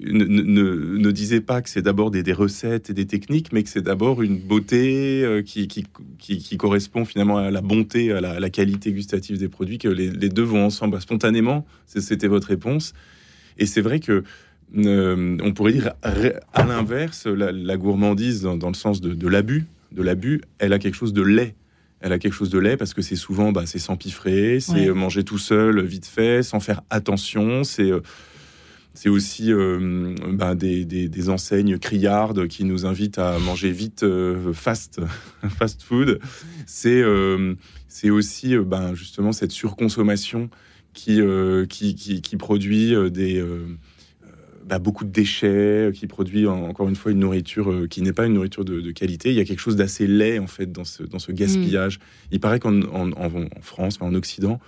[0.01, 3.63] ne, ne- ne disait pas que c'est d'abord des, des recettes et des techniques, mais
[3.63, 5.85] que c'est d'abord une beauté euh, qui, qui,
[6.17, 9.77] qui- qui correspond finalement à la bonté, à la, à la qualité gustative des produits,
[9.77, 11.65] que les, les deux vont ensemble Bah, spontanément.
[11.85, 12.93] C'était votre réponse.
[13.57, 14.23] Et c'est vrai que
[14.77, 19.27] euh, on pourrait dire à l'inverse, la, la gourmandise dans, dans le sens de, de
[19.27, 21.55] l'abus, de l'abus, elle a quelque chose de laid.
[22.01, 24.87] Elle a quelque chose de laid parce que c'est souvent, bah, c'est s'empiffrer, c'est Ouais.
[24.89, 27.63] euh, manger tout seul, vite fait, sans faire attention.
[27.65, 27.99] C'est euh,
[28.93, 34.03] c'est aussi euh, bah, des, des- des enseignes criardes qui nous invitent à manger vite,
[34.03, 34.99] euh, fast,
[35.57, 36.19] fast food.
[36.65, 37.55] C'est euh,
[37.87, 40.49] c'est aussi bah, justement cette surconsommation
[40.93, 41.19] qui,
[41.69, 43.43] qui, qui, qui produit des,
[44.69, 48.13] bah, beaucoup de déchets, qui produit en- encore une fois une nourriture euh, qui n'est
[48.13, 49.29] pas une nourriture de, de qualité.
[49.29, 51.99] Il y a quelque chose d'assez laid en fait dans ce, dans ce gaspillage.
[52.31, 54.59] Il paraît qu'en en, en- en France, en Occident,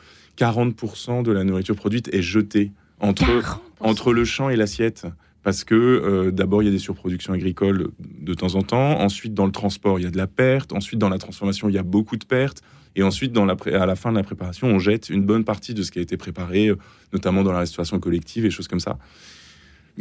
[0.45, 3.57] 40% de la nourriture produite est jetée entre, 40%.
[3.79, 5.05] entre le champ et l'assiette.
[5.43, 8.99] Parce que euh, d'abord, il y a des surproductions agricoles de temps en temps.
[8.99, 10.71] Ensuite, dans le transport, il y a de la perte.
[10.71, 12.61] Ensuite, dans la transformation, il y a beaucoup de pertes.
[12.95, 15.43] Et ensuite, dans la pré- à la fin de la préparation, on jette une bonne
[15.43, 16.77] partie de ce qui a été préparé, euh,
[17.11, 18.99] notamment dans la restauration collective et choses comme ça.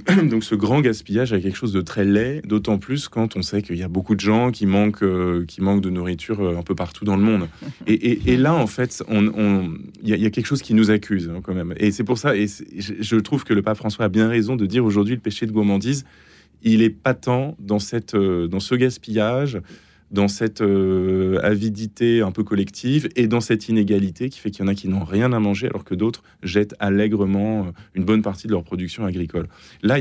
[0.31, 3.63] Donc ce grand gaspillage a quelque chose de très laid, d'autant plus quand on sait
[3.63, 6.63] qu'il y a beaucoup de gens qui manquent, euh, qui manquent de nourriture euh, un
[6.63, 7.49] peu partout dans le monde.
[7.87, 11.75] Et, là, en fait, il y, a- quelque chose qui nous accuse hein, quand même.
[11.77, 14.67] Et c'est pour ça, et je trouve que le pape François a bien raison de
[14.67, 16.05] dire aujourd'hui le péché de gourmandise,
[16.63, 19.61] il est patent dans, cette, euh, dans ce gaspillage,
[20.11, 24.69] dans cette euh, avidité un peu collective et dans cette inégalité qui fait qu'il y
[24.69, 28.23] en a qui n'ont rien à manger alors que d'autres jettent allègrement euh, une bonne
[28.23, 29.49] partie de leur production agricole.
[29.83, 29.99] Là,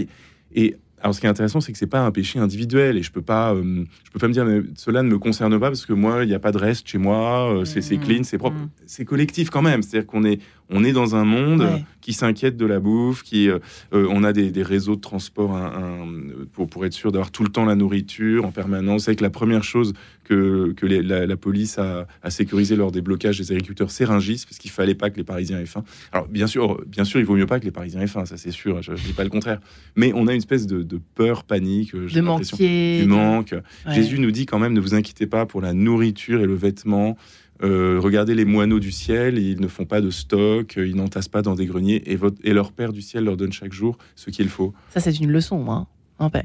[0.55, 3.11] et alors ce qui est intéressant, c'est que c'est pas un péché individuel et je
[3.11, 5.85] peux pas, euh, je peux pas me dire mais cela ne me concerne pas parce
[5.85, 7.99] que moi il n'y a pas de reste chez moi, euh, c'est Mhm.
[8.03, 8.69] clean, c'est propre, Mhm.
[8.85, 9.81] c'est collectif quand même.
[9.81, 11.83] C'est-à-dire qu'on est, on est dans un monde Ouais.
[12.01, 13.59] qui s'inquiète de la bouffe, qui, euh,
[13.93, 15.65] euh, on a des, des réseaux de transport un-
[16.03, 16.07] un-
[16.53, 19.03] pour, pour être sûr d'avoir tout le temps la nourriture en permanence.
[19.05, 19.93] C'est que la première chose
[20.29, 24.05] que, que les- la, la police a, a sécurisé lors des blocages des agriculteurs, c'est
[24.05, 25.83] Rungis, parce qu'il fallait pas que les Parisiens aient faim.
[26.11, 28.37] Alors bien sûr, bien sûr, il vaut mieux pas que les Parisiens aient faim, ça
[28.37, 28.81] c'est sûr.
[28.83, 29.59] Je, je dis pas le contraire.
[29.95, 33.01] Mais on a une espèce de, de peur, panique, euh, de manquer.
[33.01, 33.53] du manque.
[33.87, 33.93] Ouais.
[33.95, 37.17] Jésus nous dit quand même ne vous inquiétez pas pour la nourriture et le vêtement.
[37.61, 41.41] Euh, regardez les moineaux du ciel, ils ne font pas de stock, ils n'entassent pas
[41.41, 44.29] dans des greniers, et, votre, et leur Père du ciel leur donne chaque jour ce
[44.29, 44.73] qu'il faut.
[44.91, 45.69] Ça, c'est une leçon.
[45.69, 45.87] Hein.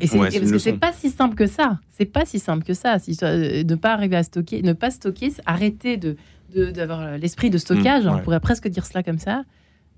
[0.01, 1.79] Et c'est Ouais, parce que c'est pas si simple que ça.
[1.91, 2.99] C'est pas si simple que ça.
[2.99, 6.17] Si, euh, ne pas arriver à stocker, ne pas stocker, arrêter de
[6.55, 8.05] d'avoir l'esprit de stockage.
[8.07, 9.43] Mmh, On pourrait presque dire cela comme ça.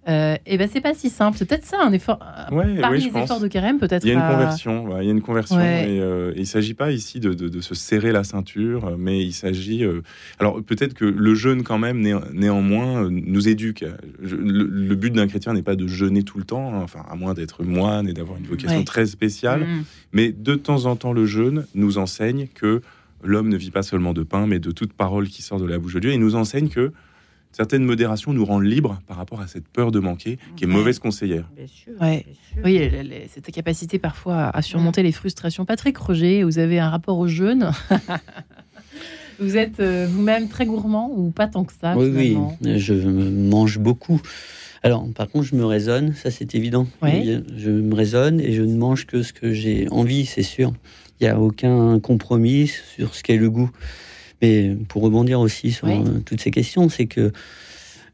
[0.09, 1.37] Euh, et ben c'est pas si simple.
[1.37, 2.21] C'est peut-être ça un effort.
[2.23, 3.25] euh, Ouais, parmi oui, je les pense.
[3.25, 4.05] efforts de carême, peut-être.
[4.05, 5.95] Il y a une à- conversion, ouais, il y a une conversion, Ouais.
[5.95, 9.21] et, euh, et il s'agit pas ici de, de- de se serrer la ceinture, mais
[9.25, 9.83] il s'agit.
[9.85, 10.03] euh,
[10.39, 13.85] alors peut-être que le jeûne quand même néan- néanmoins euh, nous éduque.
[14.23, 17.05] Je- le, le but d'un chrétien n'est pas de jeûner tout le temps, hein, enfin
[17.11, 19.63] à moins d'être moine et d'avoir une vocation très spéciale.
[19.63, 19.85] Mmh.
[20.13, 22.81] Mais de temps en temps, le jeûne nous enseigne que
[23.25, 25.79] l'homme ne vit pas seulement de pain, mais de toute parole qui sort de la
[25.79, 26.13] bouche de Dieu.
[26.13, 26.93] Il nous enseigne que
[27.57, 30.99] certaines modérations nous rendent libres par rapport à cette peur de manquer, qui est mauvaise
[30.99, 31.49] conseillère.
[31.57, 31.93] Bien sûr.
[32.03, 32.27] Ouais.
[32.27, 33.03] bien sûr.
[33.03, 35.65] Oui, cette capacité parfois à surmonter les frustrations.
[35.65, 37.71] Patrick Roger, vous avez un rapport au jeûne.
[39.39, 43.79] vous êtes euh, vous-même très gourmand ou pas tant que ça oui, oui, je mange
[43.79, 44.21] beaucoup.
[44.83, 46.87] Alors, par contre, je me raisonne, ça c'est évident.
[47.01, 47.43] Ouais.
[47.57, 50.75] Je me raisonne et je ne mange que ce que j'ai envie, c'est sûr.
[51.21, 53.71] Il n'y a aucun compromis sur ce qu'est le goût.
[54.43, 57.33] Mais pour rebondir aussi sur euh, toutes ces questions, c'est que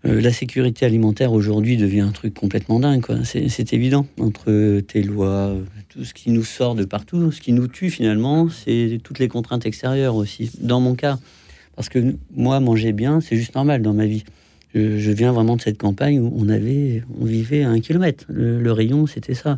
[0.04, 3.04] Euh, la sécurité alimentaire aujourd'hui devient un truc complètement dingue.
[3.22, 4.04] C'est évident.
[4.18, 5.54] Entre tes lois,
[5.90, 9.28] tout ce qui nous sort de partout, ce qui nous tue finalement, c'est toutes les
[9.28, 10.50] contraintes extérieures aussi.
[10.58, 11.20] Dans mon cas,
[11.76, 14.24] parce que moi, manger bien, c'est juste normal dans ma vie.
[14.74, 18.24] Je, je viens vraiment de cette campagne où on avait, on vivait à un kilomètre.
[18.26, 19.56] Le, le rayon, c'était ça.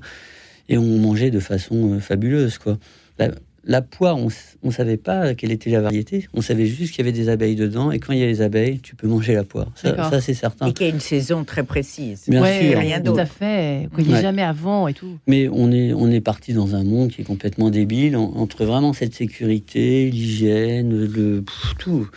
[0.68, 2.77] Et on mangeait de façon euh, fabuleuse, quoi.
[3.18, 3.31] La,
[3.66, 4.29] la poire, on
[4.64, 6.29] ne savait pas quelle était la variété.
[6.35, 7.90] On savait juste qu'il y avait des abeilles dedans.
[7.90, 9.72] Et quand il y a les abeilles, tu peux manger la poire.
[9.74, 10.66] Ça, c'est certain.
[10.68, 12.24] Et qu'il y a une saison très précise.
[12.29, 12.79] Bien ouais, sûr.
[12.79, 13.20] Rien tout d'autre.
[13.20, 13.88] à fait.
[13.94, 14.22] Qu'il n'y ait Ouais.
[14.22, 15.18] jamais avant et tout.
[15.27, 18.64] Mais on est, on est parti dans un monde qui est complètement débile en- entre
[18.64, 22.09] vraiment cette sécurité, l'hygiène, le pff, tout.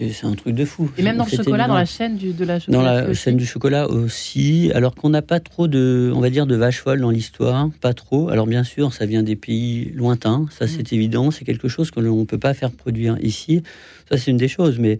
[0.00, 0.90] C'est un truc de fou.
[0.96, 3.44] Et même dans le chocolat, dans la chaîne du, de la Dans la chaîne du
[3.44, 7.10] chocolat aussi, alors qu'on n'a pas trop de, on va dire, de vaches folles dans
[7.10, 8.30] l'histoire, pas trop.
[8.30, 12.00] Alors bien sûr, ça vient des pays lointains, ça c'est évident, c'est quelque chose que
[12.00, 13.62] l'on ne peut pas faire produire ici.
[14.10, 14.98] Ça c'est une des choses, mais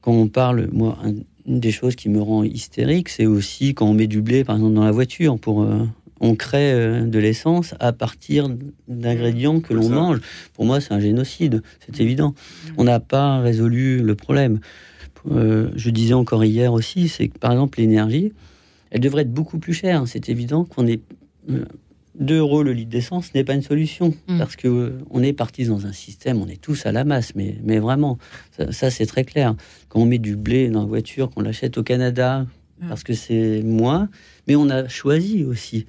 [0.00, 1.14] quand on parle, moi, un-
[1.46, 4.56] une des choses qui me rend hystérique, c'est aussi quand on met du blé, par
[4.56, 5.84] exemple, dans la voiture, pour, euh,
[6.20, 8.48] on crée euh, de l'essence à partir
[8.88, 10.20] d'ingrédients que l'on mange.
[10.54, 12.34] Pour moi, c'est un génocide, c'est évident.
[12.76, 14.60] On n'a pas résolu le problème.
[15.30, 18.32] Euh, je disais encore hier aussi, c'est que par exemple l'énergie,
[18.90, 20.04] elle devrait être beaucoup plus chère.
[20.06, 21.00] C'est évident qu'on est
[21.50, 21.64] euh,
[22.18, 24.38] 2 euros le litre d'essence n'est pas une solution Mm.
[24.38, 27.34] parce que euh, on est parti dans un système, on est tous à la masse,
[27.34, 28.18] mais, mais vraiment,
[28.56, 29.54] ça, ça, c'est très clair.
[29.88, 32.46] Quand on met du blé dans la voiture, qu'on l'achète au Canada
[32.80, 32.88] Mm.
[32.88, 34.08] parce que c'est moins,
[34.48, 35.84] mais on a choisi aussi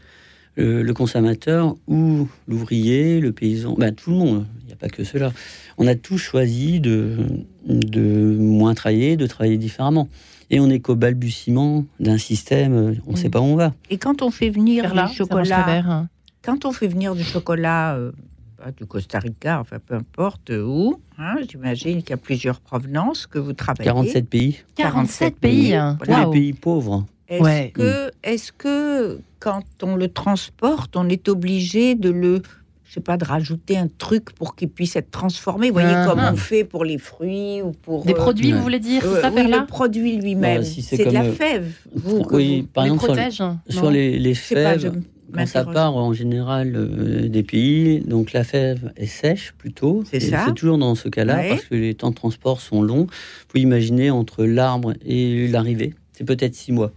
[0.55, 4.45] le, le consommateur ou l'ouvrier, le paysan, ben, tout le monde.
[4.61, 5.31] Il n'y a pas que cela.
[5.77, 7.17] On a tous choisi de,
[7.65, 10.09] de moins travailler, de travailler différemment.
[10.49, 13.73] Et on n'est qu'au balbutiement d'un système, euh, on ne sait pas où on va.
[13.89, 16.09] Et quand on fait venir là, du chocolat, vert, hein.
[16.41, 18.11] quand on fait venir du chocolat euh,
[18.57, 22.59] bah, du Costa Rica, enfin peu importe euh, où, hein, j'imagine qu'il y a plusieurs
[22.59, 23.85] provenances que vous travaillez.
[23.85, 25.73] 47 pays, 47 pays.
[25.73, 25.97] hein.
[26.01, 26.31] tous les Waouh.
[26.31, 27.05] pays pauvres.
[27.31, 27.71] Est-ce Ouais.
[28.57, 32.41] que, quand on le transporte, on est obligé de le,
[32.83, 35.67] je sais pas, de rajouter un truc pour qu'il puisse être transformé?
[35.67, 36.05] Vous voyez Ah.
[36.07, 39.15] comme on fait pour les fruits ou pour Des euh, produits, vous voulez dire, euh,
[39.15, 40.59] c'est ça, oui, vers là le produit lui-même.
[40.59, 41.71] Bah, si c'est de la fève.
[41.95, 45.01] Vous, oui, vous- par les exemple, sur, protège hein, sur les, pas, je fèves,
[45.33, 50.03] quand ça part en général euh, des pays, donc la fève est sèche plutôt.
[50.11, 50.43] C'est ça.
[50.47, 51.49] C'est toujours dans ce cas-là Ouais.
[51.49, 53.07] parce que les temps de transport sont longs.
[53.53, 56.91] Vous imaginez entre l'arbre et l'arrivée, c'est peut-être six mois.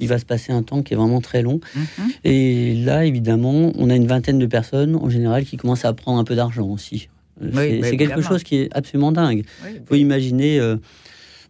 [0.00, 1.60] Il va se passer un temps qui est vraiment très long.
[1.76, 2.10] Mhm.
[2.24, 6.18] Et là, évidemment, on a une vingtaine de personnes en général qui commencent à prendre
[6.18, 7.08] un peu d'argent aussi.
[7.42, 8.22] Euh, Oui, c'est quelque évidemment.
[8.28, 9.44] chose qui est absolument dingue.
[9.64, 10.76] Oui, Il faut imaginer, euh,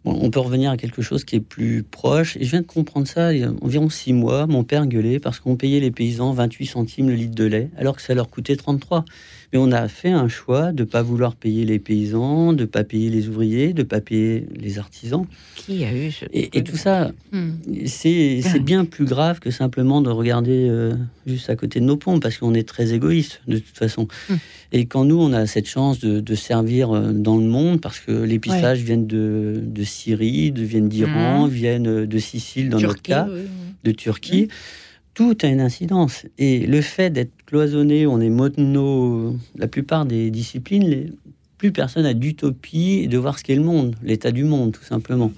[0.05, 2.37] bon, on peut revenir à quelque chose qui est plus proche.
[2.37, 4.47] Et je viens de comprendre ça il y a environ six mois.
[4.47, 7.95] Mon père gueulait parce qu'on payait les paysans 28 centimes le litre de lait, alors
[7.95, 9.05] que ça leur coûtait 33.
[9.53, 12.65] Mais on a fait un choix de ne pas vouloir payer les paysans, de ne
[12.65, 15.25] pas payer les ouvriers, de ne pas payer les artisans.
[15.55, 17.51] Qui a eu ce Et, et tout ça, Hmm.
[17.85, 20.93] c'est bien plus grave que simplement de regarder euh,
[21.25, 24.07] juste à côté de nos pompes, parce qu'on est très égoïste de toute façon.
[24.29, 24.33] Mm.
[24.73, 27.99] Et quand nous, on a cette chance de, de servir euh, dans le monde, parce
[27.99, 32.79] que les pissages viennent de, de Syrie, de, viennent d'Iran, viennent euh, de Sicile dans
[32.79, 33.41] notre cas, oui.
[33.83, 34.47] de Turquie,
[35.13, 36.25] tout a une incidence.
[36.37, 41.11] Et le fait d'être cloisonné, on est mono, la plupart des disciplines, les-
[41.57, 45.31] plus personne n'a d'utopie de voir ce qu'est le monde, l'état du monde, tout simplement.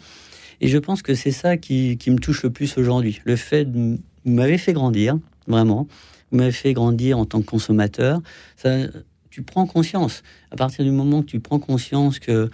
[0.61, 3.19] Et je pense que c'est ça qui, qui me touche le plus aujourd'hui.
[3.25, 5.87] Le fait de vous m'avez fait grandir, vraiment.
[6.31, 8.21] Vous m'avez fait grandir en tant que consommateur.
[8.57, 8.77] Ça,
[9.31, 10.21] tu prends conscience.
[10.51, 12.49] À partir du moment que tu prends conscience que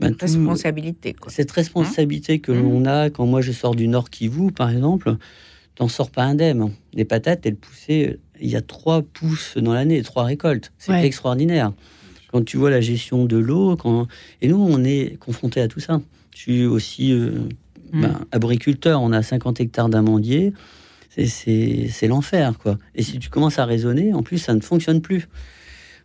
[0.00, 1.14] ben, tout- Responsabilité.
[1.14, 1.30] Quoi.
[1.32, 2.62] cette responsabilité que Mmh.
[2.62, 5.16] l'on a quand moi je sors du Nord Kivu, par exemple,
[5.74, 6.70] t'en sors pas indemne.
[6.92, 10.72] Les patates, elles poussaient, il y a trois pousses dans l'année, trois récoltes.
[10.78, 11.04] C'est Ouais.
[11.06, 11.72] extraordinaire.
[12.30, 14.06] Quand tu vois la gestion de l'eau, quand...
[14.42, 16.00] et nous, on est confrontés à tout ça.
[16.34, 17.30] Je suis aussi euh,
[17.92, 18.00] Mmh.
[18.00, 20.52] ben, arboriculteur, on a 50 hectares d'amandiers.
[21.16, 22.76] C'est l'enfer, quoi.
[22.96, 25.28] Et si tu commences à raisonner, en plus, ça ne fonctionne plus.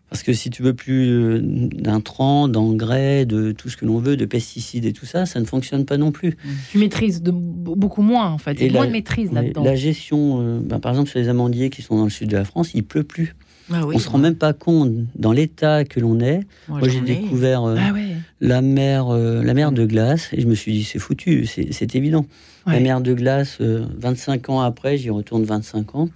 [0.09, 4.17] Parce que si tu veux plus euh, d'intrants, d'engrais, de tout ce que l'on veut,
[4.17, 6.35] de pesticides et tout ça, ça ne fonctionne pas non plus.
[6.71, 8.53] Tu maîtrises de, beaucoup moins, en fait.
[8.53, 9.63] Il y a Et moins la- de maîtrise là-dedans.
[9.63, 12.37] la gestion, euh, ben, par exemple, sur les amandiers qui sont dans le sud de
[12.37, 13.35] la France, il pleut plus.
[13.71, 16.39] Ah oui, On se rend même pas compte dans l'état que l'on est.
[16.67, 18.15] moi, Moi, j'ai découvert euh, Ah ouais.
[18.41, 21.95] la mer, euh, la mer de glace et je me suis dit c'est foutu, c'est
[21.95, 22.25] évident.
[22.65, 26.09] La mer de glace, euh, 25 ans après, j'y retourne 25 ans.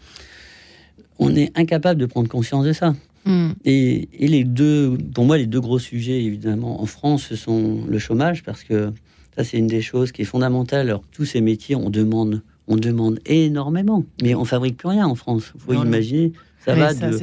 [1.20, 2.96] On est incapable de prendre conscience de ça.
[3.26, 3.52] Hmm.
[3.66, 7.80] Et, et les deux, pour moi, les deux gros sujets, évidemment, en France, ce sont
[7.88, 8.92] le chômage, parce que
[9.38, 10.90] ça, c'est une des choses qui est fondamentale.
[10.90, 15.16] Alors, tous ces métiers, on demande, on demande énormément, mais on fabrique plus rien en
[15.16, 15.52] France.
[15.56, 16.34] Il faut Non, imaginer,
[16.66, 17.20] Ça va ça, de,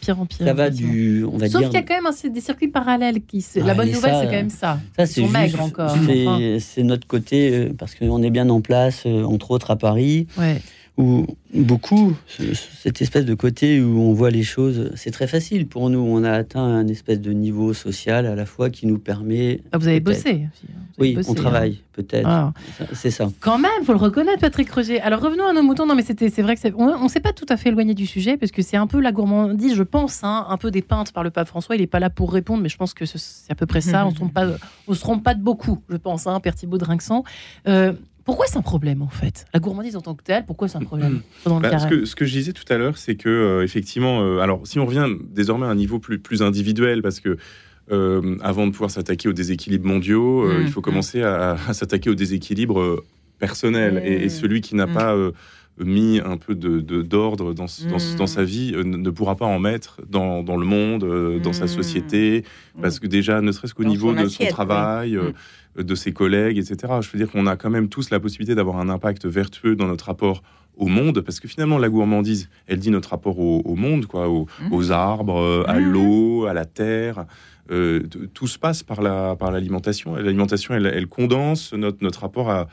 [0.00, 0.46] pire en pire.
[0.46, 1.70] ça va du, on va Sauf dire.
[1.70, 3.40] qu'il y a quand même un- des circuits parallèles qui.
[3.40, 4.80] se- la bonne nouvelle, ça, c'est quand même ça.
[4.96, 5.90] Ça, Ils c'est sont juste- maigres encore.
[6.06, 6.56] c'est- enfin.
[6.60, 10.26] C'est notre côté, euh, parce qu'on est bien en place, euh, entre autres à Paris,
[10.38, 10.60] Ouais.
[10.96, 15.66] Où beaucoup, ce- cette espèce de côté où on voit les choses, c'est très facile
[15.66, 15.98] pour nous.
[16.00, 19.60] On a atteint un espèce de niveau social à la fois qui nous permet.
[19.72, 20.30] Ah, vous avez bossé.
[20.44, 20.50] hein.
[20.98, 21.36] Vous avez Oui, bossé, on hein.
[21.36, 22.26] travaille, peut-être.
[22.28, 22.52] Ah.
[22.92, 23.28] C'est ça.
[23.40, 25.00] Quand même, faut le reconnaître, Patrick Roger.
[25.00, 25.86] Alors revenons à nos moutons.
[25.86, 28.06] Non, mais c'était, c'est vrai que on, ne s'est pas tout à fait éloigné du
[28.06, 31.24] sujet parce que c'est un peu la gourmandise, je pense, hein, un peu dépeinte par
[31.24, 31.74] le pape François.
[31.76, 33.80] Il n'est pas là pour répondre, mais je pense que ce- c'est à peu près
[33.80, 34.04] ça.
[34.04, 36.26] On ne se trompe pas, de beaucoup, je pense.
[36.26, 37.24] Hein, Père Rinxan.
[37.66, 37.92] Euh,
[38.30, 39.44] pourquoi c'est un problème en fait?
[39.52, 42.14] La gourmandise en tant que telle, pourquoi c'est un problème le Bah, ce, que, ce
[42.14, 45.08] que je disais tout à l'heure, c'est que euh, effectivement, euh, alors si on revient
[45.30, 47.38] désormais à un niveau plus, plus individuel, parce que
[47.90, 50.84] euh, avant de pouvoir s'attaquer aux déséquilibres mondiaux, euh, Mm, il faut mm.
[50.84, 53.02] commencer à, à s'attaquer aux déséquilibres
[53.40, 54.00] personnels.
[54.04, 55.16] Et, et Mm, celui qui n'a pas
[55.78, 59.58] mis un peu de de- d'ordre dans, dans, sa vie euh, ne, pourra pas en
[59.58, 62.44] mettre dans, dans le monde, euh, dans sa société,
[62.82, 65.32] parce que déjà, ne serait-ce qu'au niveau de son travail, oui.
[65.76, 66.94] De ses collègues, etc.
[67.00, 69.86] Je veux dire qu'on a quand même tous la possibilité d'avoir un impact vertueux dans
[69.86, 70.42] notre rapport
[70.76, 74.28] au monde, parce que finalement la gourmandise, elle dit notre rapport au, au monde, quoi,
[74.28, 74.72] Mhm.
[74.72, 75.92] aux arbres, euh, à Mhm.
[75.92, 77.26] l'eau, à la terre.
[77.70, 78.02] Euh,
[78.34, 80.16] tout se passe par la par l'alimentation.
[80.18, 82.66] Et l'alimentation, elle, elle condense notre notre rapport à,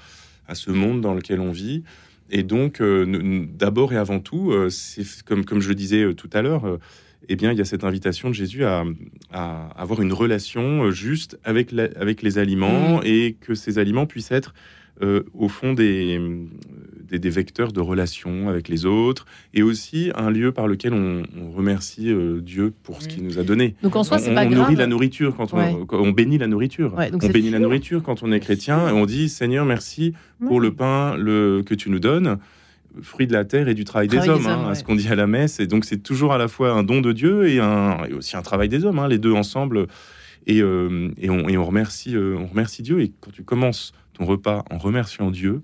[0.47, 1.83] à ce monde dans lequel on vit.
[2.31, 6.29] Et donc, euh, d'abord et avant tout, euh, c'est comme comme je le disais tout
[6.33, 6.79] à l'heure.
[7.29, 8.83] Eh bien, il y a cette invitation de Jésus à,
[9.31, 14.05] à avoir une relation euh, juste avec, la- avec les aliments et que ces aliments
[14.05, 14.53] puissent être
[15.03, 16.19] euh, au fond des,
[17.07, 21.21] des, des vecteurs de relation avec les autres et aussi un lieu par lequel on,
[21.39, 23.75] on remercie euh, Dieu pour ce qu'il nous a donné.
[23.83, 24.59] Donc en soi, on c'est pas on grave.
[24.61, 25.75] nourrit la nourriture quand on, Ouais.
[25.87, 26.95] quand on bénit la nourriture.
[26.95, 30.13] Ouais, donc on bénit la nourriture quand on est chrétien et on dit Seigneur, merci
[30.47, 32.37] pour le pain le, que tu nous donnes,
[33.01, 34.83] fruit de la terre et du travail, Travail des des hommes, hein, hommes, à ce
[34.83, 35.59] qu'on dit à la messe.
[35.59, 38.35] Et donc c'est toujours à la fois un don de Dieu et, un, et aussi
[38.37, 39.87] un travail des hommes, hein, les deux ensemble.
[40.45, 43.01] Et, euh, et, on, et on remercie, euh, on remercie Dieu.
[43.01, 45.61] Et quand tu commences ton repas en remerciant Dieu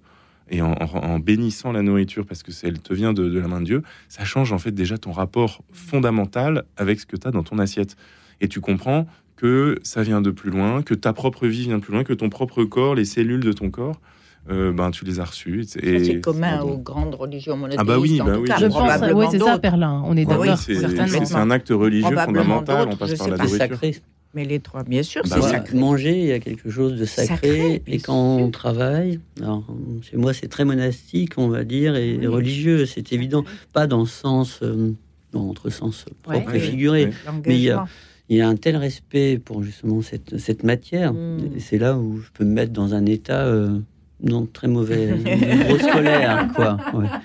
[0.49, 3.47] et en, en- en bénissant la nourriture parce que elle te vient de, de la
[3.47, 7.27] main de Dieu, ça change en fait déjà ton rapport fondamental avec ce que tu
[7.27, 7.95] as dans ton assiette.
[8.41, 11.83] Et tu comprends que ça vient de plus loin, que ta propre vie vient de
[11.83, 13.99] plus loin, que ton propre corps, les cellules de ton corps,
[14.49, 17.79] euh, ben tu les as Ça, C'est commun aux grandes religions monothéistes.
[17.81, 19.57] Ah bah oui, bah oui, cas, Je pense, oui, c'est ça.
[19.59, 20.03] Perlin.
[20.05, 22.89] On est Ah oui, d'accord, c'est un acte religieux fondamental.
[22.91, 23.57] On passe je par sais la nourriture.
[23.57, 23.95] sacré.
[24.35, 25.77] Mais les trois, bien sûr, Bah c'est sacré.
[25.77, 27.83] Manger, il y a quelque chose de sacré.
[27.85, 28.45] Et quand sûr.
[28.47, 29.63] on travaille, alors,
[30.01, 32.25] chez moi, c'est très monastique, on va dire, et Oui.
[32.25, 33.43] religieux, c'est évident.
[33.73, 34.91] Pas dans le sens, euh,
[35.33, 36.57] dans notre sens propre Ouais.
[36.57, 37.05] et figuré.
[37.27, 37.33] Oui.
[37.45, 37.89] Mais il y a- L'engagement.
[38.29, 41.13] Il y a un tel respect pour justement cette, cette matière.
[41.13, 41.59] Mm.
[41.59, 43.77] C'est là où je peux me mettre dans un état euh,
[44.23, 46.77] non très mauvais, une grosse colère, quoi.
[46.93, 47.07] Ouais.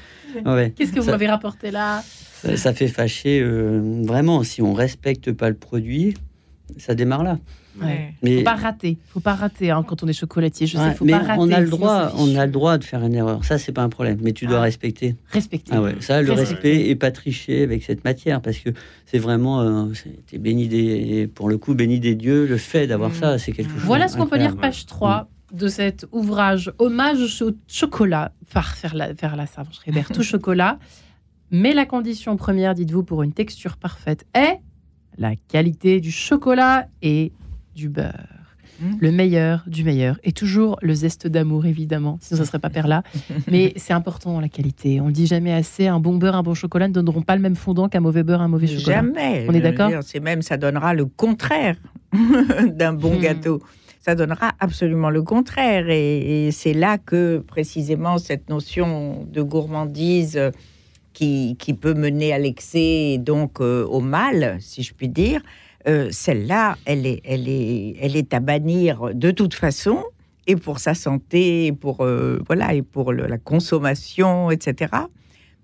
[0.45, 0.73] Ouais.
[0.77, 2.03] Qu'est-ce que vous m'avez rapporté là
[2.55, 4.45] Ça, fait fâcher euh, vraiment.
[4.45, 6.15] Si on respecte pas le produit,
[6.77, 7.39] ça démarre là.
[7.81, 8.13] Ouais.
[8.23, 8.99] Mais Faut pas rater.
[9.09, 10.67] Faut pas rater hein, quand on est chocolatier.
[10.67, 11.35] Je sais, faut mais pas rater.
[11.41, 13.43] on a le droit, on a le droit de faire une erreur.
[13.45, 14.19] Ça, c'est pas un problème.
[14.23, 14.63] Mais tu dois Ah.
[14.63, 15.17] respecter.
[15.33, 15.73] Respecter.
[15.75, 16.69] Ah ouais, ça, le Respecter.
[16.73, 18.71] respect et pas tricher avec cette matière, parce que
[19.07, 19.87] c'est vraiment, euh,
[20.31, 22.47] t'es béni des, pour le coup, béni des dieux.
[22.47, 23.15] Le fait d'avoir Mm.
[23.15, 23.83] ça, c'est quelque chose.
[23.85, 28.95] Voilà ce qu'on peut lire, page 3 de cet ouvrage Hommage au chocolat par faire
[28.95, 30.79] la, vers la Schreiber, tout chocolat.
[31.51, 34.61] Mais la condition première, dites-vous, pour une texture parfaite est
[35.17, 37.33] la qualité du chocolat et
[37.75, 38.13] du beurre.
[38.81, 38.95] Mm.
[39.01, 40.21] Le meilleur du meilleur.
[40.23, 42.19] Et toujours le zeste d'amour, évidemment.
[42.21, 43.03] Sinon, ça serait pas Perla.
[43.51, 45.01] Mais c'est important, la qualité.
[45.01, 45.89] On le dit jamais assez.
[45.89, 48.41] Un bon beurre, un bon chocolat ne donneront pas le même fondant qu'un mauvais beurre,
[48.43, 48.97] un mauvais chocolat.
[48.97, 49.47] Jamais.
[49.49, 51.77] On est d'accord C'est même, ça donnera le contraire
[52.69, 53.21] d'un bon Hmm.
[53.21, 53.63] gâteau.
[54.09, 55.91] Ça donnera absolument le contraire.
[55.91, 60.51] Et, c'est là que, précisément, cette notion de gourmandise euh,
[61.13, 65.43] qui, qui peut mener à l'excès et donc euh, au mal, si je puis dire,
[65.87, 70.03] euh, celle-là, elle est, elle, est, elle est à bannir de toute façon.
[70.47, 71.97] Et pour sa santé, et pour,
[72.47, 74.91] voilà, et pour la consommation, etc.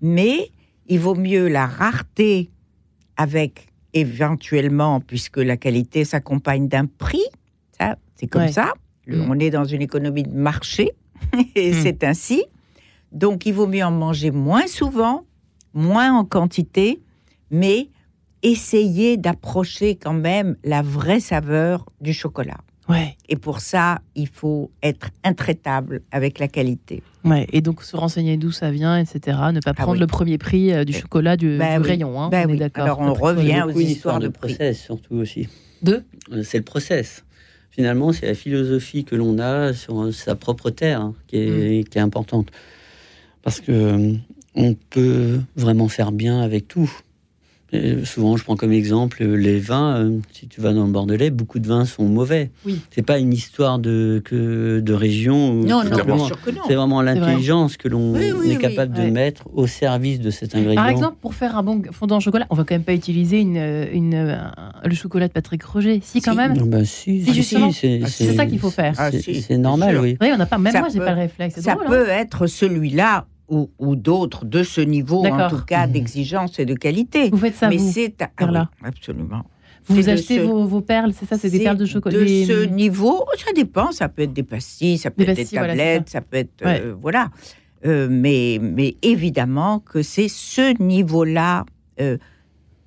[0.01, 0.51] Mais
[0.85, 2.51] il vaut mieux la rareté
[3.17, 7.25] avec éventuellement, puisque la qualité s'accompagne d'un prix,
[8.25, 8.51] c'est comme Ouais.
[8.51, 8.73] ça.
[9.05, 9.29] Le- Mm.
[9.31, 10.91] On est dans une économie de marché
[11.55, 11.75] et Mm.
[11.83, 12.43] c'est ainsi.
[13.11, 15.25] Donc, il vaut mieux en manger moins souvent,
[15.73, 16.99] moins en quantité,
[17.51, 17.89] mais
[18.43, 22.57] essayer d'approcher quand même la vraie saveur du chocolat.
[22.87, 27.01] Ouais, Et pour ça, il faut être intraitable avec la qualité.
[27.23, 27.47] ouais.
[27.51, 29.39] Et donc se renseigner d'où ça vient, etc.
[29.51, 29.99] Ne pas prendre oui.
[29.99, 31.87] le premier prix euh, du Eh, chocolat du, bah du oui.
[31.89, 32.21] rayon.
[32.21, 32.57] Hein, on est oui.
[32.59, 32.83] d'accord.
[32.83, 34.53] Alors, on revient aux une histoires histoire de de prix.
[34.53, 35.47] process surtout aussi.
[35.81, 36.03] De?
[36.31, 37.24] Euh, C'est le process.
[37.75, 41.97] Finalement, c'est la philosophie que l'on a sur sa propre terre hein, qui, est, qui
[41.97, 42.49] est importante.
[43.41, 44.13] Parce que euh,
[44.55, 46.89] on peut vraiment faire bien avec tout.
[47.75, 49.97] Euh, souvent, je prends comme exemple euh, les vins.
[49.97, 52.51] euh, si tu vas dans le Bordelais, beaucoup de vins sont mauvais.
[52.65, 52.79] Oui.
[52.91, 55.51] C'est pas une histoire de que de région.
[55.51, 56.61] ou Non, non, simplement- bien sûr que non.
[56.67, 58.61] C'est vraiment l'intelligence que l'on Oui, oui, est oui.
[58.61, 60.75] capable de mettre au service de cet ingrédient.
[60.81, 63.39] Par exemple, pour faire un bon fondant au chocolat, on va quand même pas utiliser
[63.41, 63.57] une,
[63.91, 64.53] une, un-
[64.83, 65.99] le chocolat de Patrick Roger.
[66.03, 66.37] Si, quand Si.
[66.37, 66.53] même.
[66.59, 67.71] Ah bah, si, Si, si, justement.
[67.71, 68.93] c'est Ah, C'est ça qu'il faut faire.
[68.97, 70.17] Ah, c'est- si, c'est normal, oui.
[70.21, 70.57] Oui, on n'a pas.
[70.57, 71.55] Même Ça moi, j'ai pas le réflexe.
[71.55, 71.85] C'est Ça drôle.
[71.87, 71.89] hein.
[71.89, 76.73] peut être celui-là ou, ou d'autres de ce niveau, en tout cas, d'exigence et de
[76.73, 77.29] qualité.
[77.29, 77.91] Vous faites ça, Mais vous.
[77.91, 79.43] c'est ah oui, absolument.
[79.87, 82.17] Vous achetez ce- vos, vos perles, c'est ça C'est des perles de chocolat.
[82.17, 83.91] De des- ce niveau, ça dépend.
[83.91, 86.21] Ça peut être des pastilles, ça peut Des être des voilà, tablettes, ça.
[86.21, 86.81] peut être Ouais.
[86.83, 87.29] euh, voilà.
[87.85, 91.65] Euh, mais mais évidemment que c'est ce niveau-là
[92.01, 92.17] euh,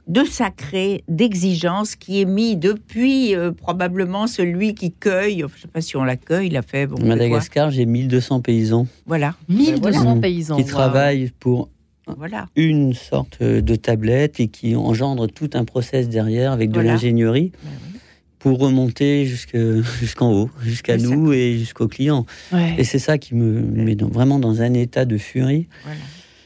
[0.09, 5.41] de sacré, d'exigence qui est mis depuis euh, probablement celui qui cueille.
[5.41, 6.87] Je ne sais pas si on l'accueille, il a fait.
[6.87, 9.35] Bon, Madagascar, j'ai 1200 paysans Voilà.
[9.49, 10.21] 1200 Voilà.
[10.21, 10.57] paysans.
[10.57, 11.69] qui travaillent pour
[12.17, 12.47] Voilà.
[12.57, 16.93] une sorte euh, de tablette et qui engendre tout un process derrière avec de Voilà.
[16.93, 17.99] l'ingénierie oui.
[18.39, 19.59] pour remonter jusque-
[20.01, 21.05] jusqu'en haut, jusqu'à ça.
[21.07, 22.25] nous et jusqu'aux clients.
[22.53, 22.77] Ouais.
[22.79, 25.99] Et c'est ça qui me met dans- vraiment dans un état de furie Voilà.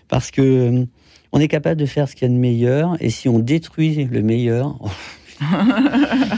[0.09, 0.85] parce que euh,
[1.33, 4.09] on est capable de faire ce qu'il y a de meilleur et si on détruit
[4.11, 4.89] le meilleur, oh,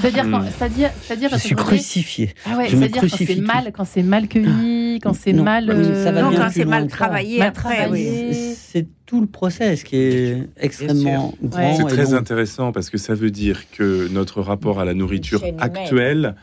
[0.01, 0.47] C'est-à-dire, quand- Hmm.
[0.57, 2.35] c'est-à-dire, c'est-à-dire je Patrick suis Roger- crucifié.
[2.47, 5.33] Ah ouais, Je me c'est-à-dire quand c'est crucifie mal, quand c'est mal cueilli, quand c'est
[5.35, 5.67] Non, mal.
[5.67, 8.29] ça va euh, Non, bien quand c'est mal travaillé Mal après, travaillé.
[8.31, 8.55] oui.
[8.57, 11.77] C'est- tout le process qui est extrêmement grand.
[11.77, 12.15] C'est et très long.
[12.15, 16.35] intéressant parce que ça veut dire que notre rapport à la nourriture actuelle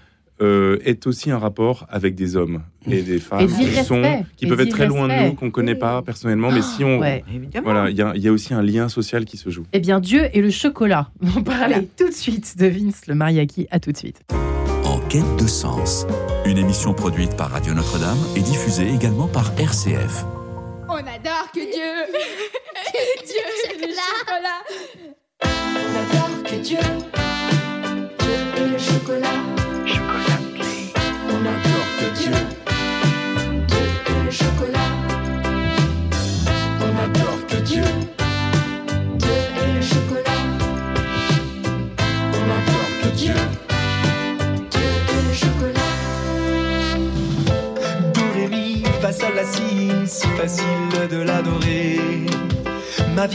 [0.42, 4.48] euh, est aussi un rapport avec des hommes et des femmes Et qui, sont, qui
[4.48, 7.00] peuvent être très loin de nous, qu'on ne connaît pas personnellement, mais si on...
[7.00, 7.24] Ouais.
[7.34, 7.64] Évidemment.
[7.72, 9.66] Voilà, il y, a- il y a aussi un lien social qui se joue.
[9.74, 11.10] Eh bien, Dieu et le chocolat.
[11.22, 13.68] On va parler tout de suite de Vince le mariaki.
[13.72, 14.22] À tout de suite.
[14.84, 16.06] En quête de sens.
[16.46, 20.26] Une émission produite par Radio Notre-Dame et diffusée également par RCF.
[20.90, 22.14] On adore que Dieu,
[22.94, 24.64] que Dieu le chocolat.
[25.44, 25.48] On
[26.00, 26.78] adore que Dieu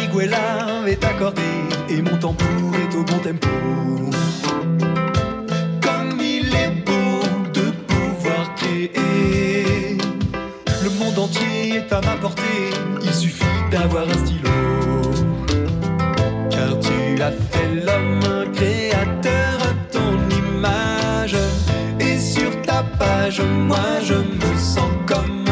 [0.06, 1.42] Ma viguela est accordée
[1.88, 3.48] et mon tambour est au bon tempo.
[5.82, 9.96] Comme il est beau de pouvoir créer.
[10.82, 12.42] Le monde entier est à ma portée,
[13.02, 14.50] il suffit d'avoir un stylo.
[16.50, 19.58] Car tu as fait l'homme créateur
[19.90, 21.36] ton image.
[22.00, 25.46] Et sur ta page, moi je me sens comme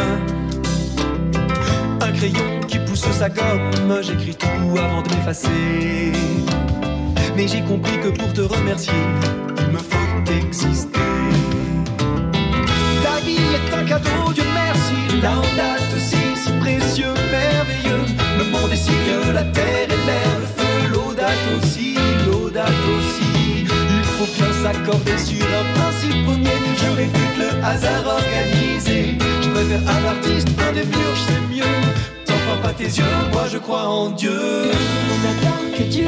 [2.00, 4.00] un crayon qui pousse sa gomme.
[4.02, 4.36] J'écris
[7.36, 8.92] Mais j'ai compris que pour te remercier,
[9.58, 11.00] il me faut exister.
[13.02, 15.20] La vie est un cadeau, Dieu merci.
[15.20, 18.04] Là on date aussi, si précieux, merveilleux.
[18.38, 22.48] Le monde est si vieux, la terre et l'air, le feu, l'eau date aussi, l'eau
[22.50, 23.64] date aussi.
[23.64, 26.58] Il faut bien s'accorder sur un principe premier.
[26.76, 29.18] Je réfute le hasard organisé.
[29.42, 31.64] Je préfère un artiste, un démiurge, c'est mieux.
[32.24, 34.53] T'en pas tes yeux, moi je crois en Dieu.
[35.74, 36.06] On adore que Dieu,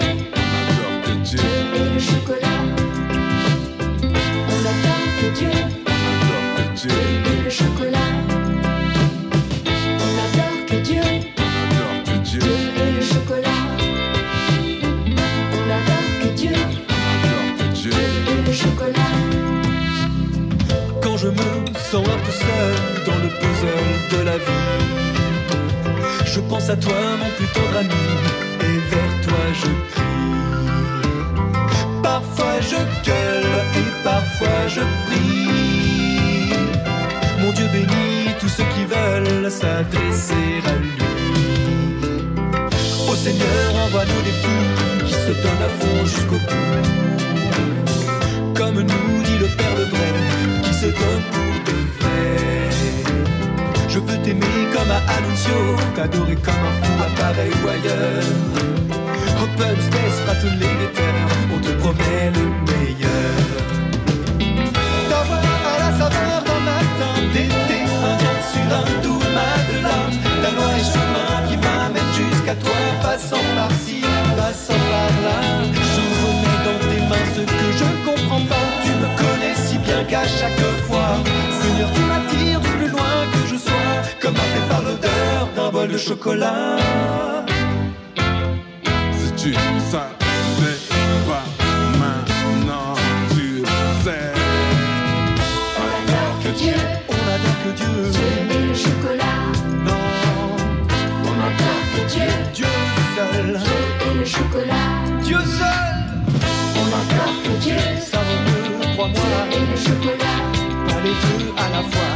[1.25, 1.41] Dieu
[1.75, 2.61] et le chocolat.
[4.49, 5.51] On adore que Dieu,
[6.77, 6.91] Dieu
[7.27, 8.13] et le chocolat.
[9.99, 11.03] On adore que Dieu,
[12.23, 13.61] Dieu et le chocolat.
[15.53, 16.57] On adore que Dieu,
[17.75, 19.17] Dieu et le chocolat.
[21.03, 21.43] quand je me
[21.91, 24.67] sens un peu seul dans le puzzle de la vie.
[26.25, 27.95] Je pense à toi, mon plus tendre ami,
[28.61, 29.16] et vers
[29.61, 30.03] je crie.
[32.03, 36.53] Parfois je gueule et parfois je prie.
[37.41, 40.93] Mon Dieu bénit tous ceux qui veulent s'adresser à lui.
[43.11, 44.69] Ô Seigneur, envoie-nous des fous
[45.07, 46.77] qui se donnent à fond jusqu'au bout.
[48.55, 50.15] Comme nous dit le Père Lebray,
[50.65, 52.27] qui se donne pour de vrai.
[53.89, 55.61] Je veux t'aimer comme à Annunzio,
[55.95, 58.86] t'adorer comme un fou à Paris ou ailleurs.
[59.43, 63.39] Open space, râteler les terres, on te promet le meilleur.
[65.11, 67.79] Ta voix à la saveur d'un matin d'été,
[68.11, 70.07] un vin sur un doux matelas.
[70.43, 74.01] Ta loi et chemin qui m'amène jusqu'à toi, passant par-ci,
[74.37, 75.39] passant par-là.
[75.93, 78.67] Je remets dans tes mains ce que je ne comprends pas.
[78.85, 81.11] Tu me connais si bien qu'à chaque fois,
[81.61, 85.89] Seigneur, tu m'attires du plus loin que je sois, comme appelé par l'odeur d'un bol
[85.89, 86.77] de chocolat
[89.53, 90.79] tu savais
[91.27, 91.45] pas,
[91.99, 92.95] maintenant
[93.31, 93.63] tu
[94.03, 94.33] sais.
[95.79, 96.75] On adore que Dieu,
[97.09, 99.39] on adore que Dieu, Dieu et le chocolat.
[99.85, 100.07] Non,
[101.25, 102.67] on adore que Dieu, Dieu
[103.15, 104.89] seul, Dieu et le chocolat.
[105.23, 105.95] Dieu seul,
[106.77, 110.39] on adore que Dieu, ça vaut mieux, crois-moi, Dieu et le chocolat.
[110.89, 112.16] Pas les deux à la fois.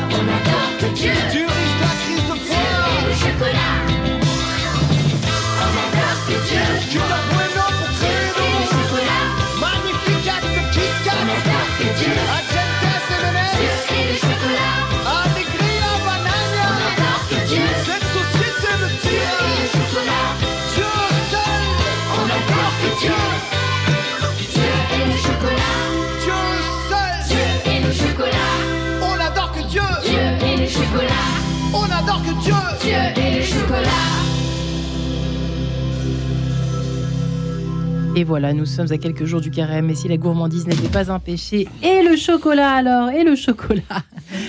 [32.50, 33.40] Et.
[38.16, 39.88] Et voilà, nous sommes à quelques jours du carême.
[39.90, 43.82] Et si la gourmandise n'était pas un péché, et le chocolat alors Et le chocolat?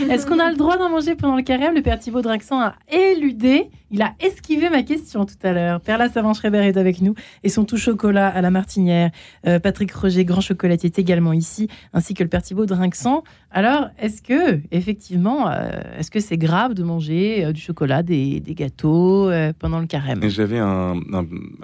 [0.10, 1.76] Est-ce qu'on a le droit d'en manger pendant le carême?
[1.76, 5.82] Le père Thibaut Drinxan a éludé, il a esquivé ma question tout à l'heure.
[5.82, 9.12] Perla Savant-Schreiber est avec nous et son tout chocolat à la martinière.
[9.46, 13.24] Euh, Patrick Roger, grand chocolatier, est également ici, ainsi que le père Thibaut Drinxan.
[13.52, 18.40] Alors, est-ce que, effectivement, euh, est-ce que c'est grave de manger euh, du chocolat, des,
[18.40, 19.30] des gâteaux
[19.60, 20.28] pendant le carême?
[20.30, 20.96] J'avais un,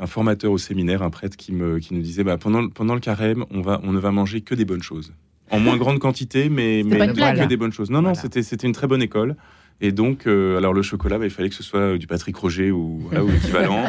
[0.06, 3.46] formateur au séminaire, un prêtre, qui, me, qui nous disait bah, pendant, pendant le carême,
[3.52, 5.14] on, va, on ne va manger que des bonnes choses.
[5.52, 7.90] En moins grande quantité, mais, mais que des bonnes choses.
[7.90, 8.20] Non, non, Voilà.
[8.22, 9.36] c'était c'était une très bonne école.
[9.80, 12.36] Et donc, euh, alors le chocolat, bah, il fallait que ce soit euh, du Patrick
[12.36, 13.84] Roger ou, voilà, ou l'équivalent.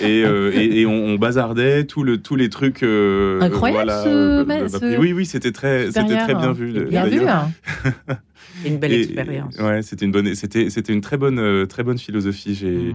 [0.00, 2.82] et, euh, et, et on, on bazardait tout le, tous les trucs.
[2.82, 6.52] euh, Incroyable, voilà, ce- euh, bah, ce Oui, oui, c'était très, c'était très bien hein.
[6.52, 6.72] vu.
[6.86, 7.50] Bien vu, hein.
[8.64, 9.58] Une belle Et- expérience.
[9.58, 12.54] Ouais, c'était une bonne, c'était, c'était une très bonne, très bonne philosophie.
[12.54, 12.70] J'ai,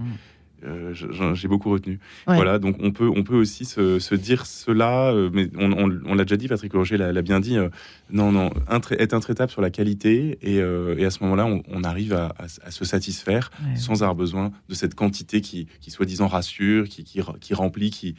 [0.64, 0.92] Euh,
[1.34, 1.98] j'ai beaucoup retenu.
[2.26, 2.36] Ouais.
[2.36, 6.00] Voilà, donc on peut, on peut aussi se, se dire cela, euh, mais on, on-
[6.06, 7.56] on l'a déjà dit, Patrick Roger l'a, l'a bien dit.
[7.58, 7.68] euh,
[8.10, 11.62] non, non, intra- être intraitable sur la qualité, et, euh, et à ce moment-là, on,
[11.68, 13.76] on arrive à, à- à se satisfaire Ouais.
[13.76, 18.14] sans avoir besoin de cette quantité qui, qui soi-disant rassure, qui, qui, qui remplit, qui,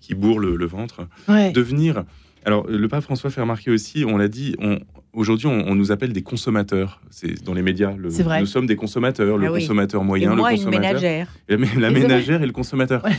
[0.00, 1.06] qui bourre le, le ventre.
[1.28, 1.50] Ouais.
[1.52, 2.04] Devenir.
[2.44, 4.78] Alors, le pape François fait remarquer aussi, on l'a dit, on,
[5.14, 7.00] aujourd'hui, on, on nous appelle des consommateurs.
[7.10, 7.94] C'est dans les médias.
[7.96, 8.40] le- vrai.
[8.40, 9.60] Nous sommes des consommateurs, le Ah oui.
[9.60, 10.92] consommateur Et moyen, moi, le une consommateur.
[11.00, 11.28] ménagère.
[11.48, 13.04] La, la ménagère et le consommateur.
[13.04, 13.12] Ouais.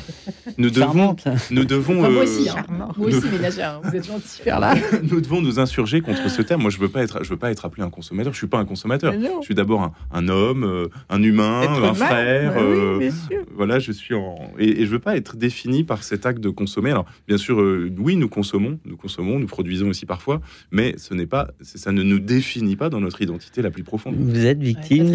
[0.57, 0.85] Nous devons,
[1.15, 1.27] Charmante.
[1.51, 2.53] nous devons, Enfin, moi euh, aussi, hein.
[2.55, 2.91] Charmant.
[2.97, 4.75] Moi aussi, ménagère, vous êtes gentil faire là.
[5.11, 6.61] nous devons nous insurger contre ce terme.
[6.61, 8.33] Moi, je veux pas être, je veux pas être appelé un consommateur.
[8.33, 9.13] Je suis pas un consommateur.
[9.13, 11.93] Je suis d'abord un, un homme, euh, un humain, Être un humain.
[11.93, 12.53] frère.
[12.53, 12.61] Bah
[12.99, 16.25] oui, euh, voilà, je suis en et, et je veux pas être défini par cet
[16.25, 16.91] acte de consommer.
[16.91, 20.41] Alors, bien sûr, euh, oui, nous consommons, nous consommons, nous produisons aussi parfois,
[20.71, 23.83] mais ce n'est pas, c'est- ça ne nous définit pas dans notre identité la plus
[23.83, 24.15] profonde.
[24.17, 25.05] Vous êtes victime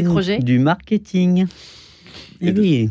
[0.40, 1.46] du marketing.
[2.40, 2.90] Et Eh de- oui,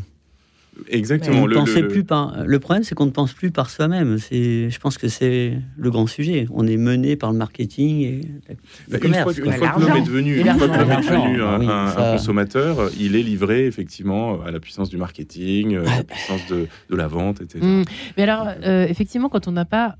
[0.90, 1.44] Exactement.
[1.44, 2.44] on le- le- plus par.
[2.46, 4.18] Le problème, c'est qu'on ne pense plus par soi-même.
[4.18, 6.46] C'est, je pense que c'est le grand sujet.
[6.54, 8.54] On est mené par le marketing et Bah,
[8.90, 9.24] le une commerce.
[9.24, 9.88] fois, une fois que L'argent.
[9.88, 11.24] l'homme est devenu, Et une fois que l'homme est l'argent.
[11.26, 15.98] devenu un, oui, consommateur, il est livré effectivement à la puissance du marketing, euh, à
[16.00, 17.60] la puissance de, de la vente, etc.
[17.66, 17.84] Mm.
[18.18, 19.96] Mais alors, euh, effectivement, quand on n'a pas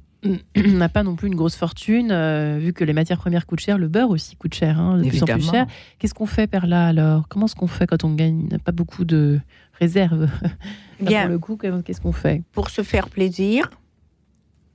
[0.56, 3.78] n'a pas non plus une grosse fortune, euh, vu que les matières premières coûtent cher,
[3.78, 5.66] le beurre aussi coûte cher, hein, de plus en plus cher.
[5.98, 7.28] Qu'est-ce qu'on fait par là alors?
[7.30, 8.50] Comment est-ce qu'on fait quand on gagne?
[8.64, 9.40] Pas beaucoup de
[9.80, 10.28] réserves
[11.00, 11.22] Bien.
[11.24, 12.42] Pour le coup, qu'est-ce qu'on fait?
[12.52, 13.70] Pour se faire plaisir,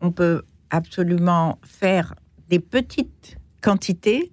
[0.00, 2.14] on peut absolument faire
[2.48, 4.32] des petites quantités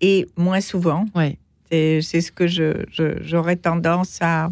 [0.00, 1.04] et moins souvent.
[1.14, 1.38] Ouais.
[1.70, 4.48] C'est ce que je- je- j'aurais tendance à,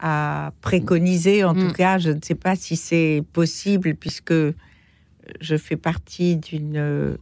[0.00, 1.44] à préconiser.
[1.44, 1.68] En Mm.
[1.68, 4.34] tout cas, je ne sais pas si c'est possible puisque
[5.40, 7.16] je fais partie d'une euh,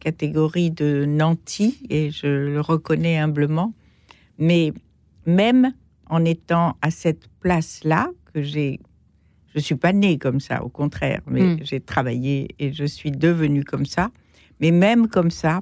[0.00, 3.72] catégorie de nantis et je le reconnais humblement.
[4.38, 4.72] Mais
[5.26, 5.72] même
[6.08, 8.80] en étant à cette place-là, que j'ai,
[9.54, 11.58] je suis pas née comme ça, au contraire, mais Mm.
[11.62, 14.10] j'ai travaillé et je suis devenue comme ça.
[14.60, 15.60] Mais même comme ça,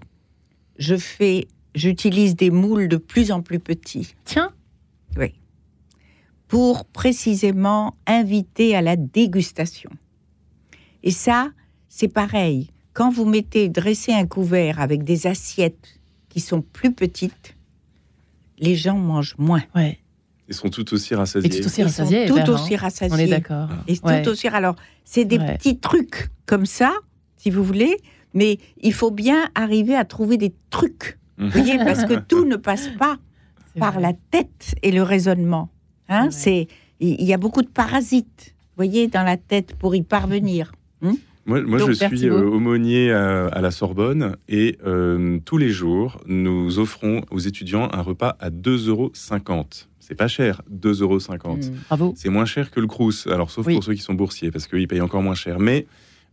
[0.79, 4.53] je fais, j'utilise des moules de plus en plus petits Tiens,
[6.49, 9.91] pour précisément inviter à la dégustation.
[11.03, 11.51] Et ça,
[11.97, 12.71] c'est pareil.
[12.93, 17.55] Quand vous mettez, dressez un couvert avec des assiettes qui sont plus petites,
[18.59, 19.63] les gens mangent moins.
[19.77, 19.99] ouais.
[20.47, 21.49] Ils sont tout aussi Et rassasiés.
[21.49, 22.29] tout aussi Ils rassasié.
[22.29, 22.79] sont tout aussi hein.
[22.79, 23.15] rassasiés.
[23.17, 23.69] On est d'accord.
[23.89, 24.29] Et tout Ouais.
[24.29, 24.47] aussi.
[24.49, 25.57] Alors, c'est des Ouais.
[25.57, 26.93] petits trucs comme ça,
[27.39, 27.97] si vous voulez,
[28.35, 31.19] mais il faut bien arriver à trouver des trucs.
[31.39, 33.17] Vous voyez, parce que tout ne passe pas
[33.79, 34.03] par vrai.
[34.03, 35.71] la tête et le raisonnement.
[36.11, 36.69] Hein, C'est
[37.01, 40.73] il y a beaucoup de parasites, vous voyez, dans la tête pour y parvenir.
[41.47, 45.71] Moi, moi Donc, je suis euh, aumônier à, à la Sorbonne et euh, tous les
[45.71, 49.13] jours, nous offrons aux étudiants un repas à 2,50 euros.
[50.01, 51.19] C'est pas cher, 2,50 euros.
[51.19, 51.61] Mm.
[51.89, 52.15] Bravo.
[52.17, 53.75] C'est moins cher que le Crous, alors sauf Oui.
[53.75, 55.59] pour ceux qui sont boursiers, parce qu'ils payent encore moins cher.
[55.59, 55.87] Mais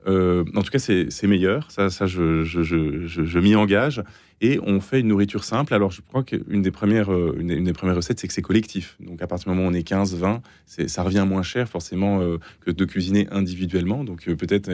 [0.08, 1.70] Euh, en tout cas, c'est meilleur.
[1.72, 4.04] Ça, ça je, je, je, je- je m'y engage.
[4.44, 5.72] Et on fait une nourriture simple.
[5.76, 8.34] Alors, je crois qu'une des premières, euh, une, des- une des premières recettes, c'est que
[8.34, 8.98] c'est collectif.
[9.00, 11.70] Donc, à partir du moment où on est 15, 20, c'est- ça revient moins cher
[11.70, 14.04] forcément euh, que de cuisiner individuellement.
[14.04, 14.72] Donc, euh, peut-être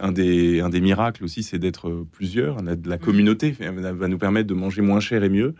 [0.00, 2.56] un, des, un des miracles aussi, c'est d'être plusieurs.
[2.62, 5.54] On a de la communauté va va nous permettre de manger moins cher et mieux.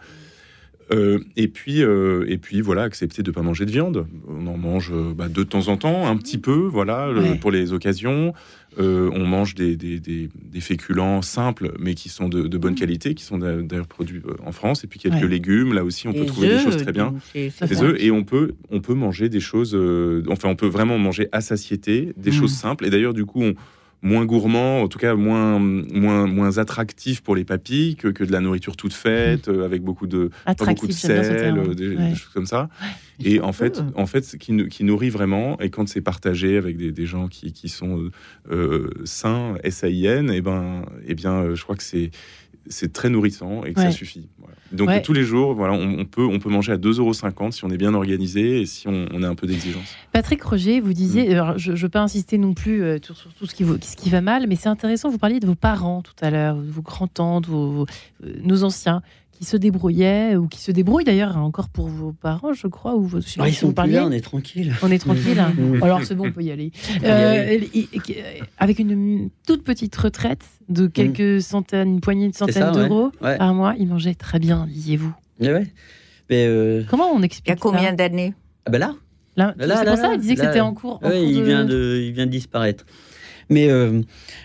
[0.92, 4.06] Euh, et puis, euh, et puis voilà, accepter de ne pas manger de viande.
[4.28, 7.50] On en mange euh, bah, de temps en temps, un petit peu, voilà, le- pour
[7.50, 8.32] les occasions.
[8.78, 12.74] Euh, on mange des, des, des- des féculents simples, mais qui sont de, de bonne
[12.76, 14.84] qualité, qui sont d'a- d'ailleurs produits en France.
[14.84, 15.28] Et puis quelques Ouais.
[15.28, 17.14] légumes, là aussi, on peut trouver des choses très bien.
[17.34, 19.74] Des œufs, et on peut, on peut manger des choses,
[20.28, 22.34] enfin, on peut vraiment manger à satiété, des Mm.
[22.34, 22.86] choses simples.
[22.86, 23.54] Et d'ailleurs, du coup, on,
[24.06, 28.30] moins gourmand, en tout cas moins, moins, moins attractif pour les papilles que, que de
[28.32, 31.96] la nourriture toute faite, euh, avec beaucoup de, pas beaucoup de bien sel, euh, des,
[31.96, 32.10] Ouais.
[32.10, 32.68] des choses comme ça.
[33.24, 34.00] Et en fait, peu.
[34.00, 37.28] en fait, ce qui, qui nourrit vraiment, et quand c'est partagé avec des, des gens
[37.28, 38.10] qui, qui sont
[38.50, 42.10] euh, sains, S-A-I-N, et ben, et bien, euh, je crois que c'est
[42.68, 43.86] c'est très nourrissant et que Ouais.
[43.86, 44.28] ça suffit.
[44.38, 44.54] Voilà.
[44.72, 45.02] Donc Ouais.
[45.02, 47.76] tous les jours, voilà, on, on peut on peut manger à 2,50€ si on est
[47.76, 49.94] bien organisé et si on, on a un peu d'exigence.
[50.12, 51.32] Patrick Roger, vous disiez, Mm.
[51.32, 53.78] alors je ne veux pas insister non plus euh, sur, sur tout ce qui, vous-
[53.80, 56.56] ce qui va mal, mais c'est intéressant, vous parliez de vos parents tout à l'heure,
[56.56, 57.86] de vos grands-tantes, vos- vos-
[58.24, 59.02] euh, nos anciens,
[59.38, 63.02] qui se débrouillaient, ou qui se débrouillent d'ailleurs encore pour vos parents, je crois, ou
[63.02, 63.94] vos, pas Ah, ils sont parliez.
[63.94, 64.72] là, on est tranquille.
[64.82, 65.38] On est tranquille.
[65.38, 65.52] hein.
[65.56, 65.82] Mm.
[65.82, 66.72] Alors c'est bon, on peut y aller.
[67.02, 67.88] y Euh, aller.
[68.58, 72.38] avec une toute petite retraite de quelques centaines, une poignée de Mm.
[72.38, 72.88] Centaines ouais.
[72.88, 73.36] d'euros Ouais.
[73.36, 75.12] par mois, il mangeait très bien, disiez-vous.
[75.40, 75.66] Ouais.
[76.30, 78.34] Mais euh, Comment on Il y explique a combien d'années?
[78.64, 78.94] Ah ben là,
[79.36, 80.94] Là, Là, C'est là, pour ça il disait que c'était en cours.
[80.94, 82.86] en cours il, de- vient de, il vient de disparaître.
[83.48, 84.00] Mais euh,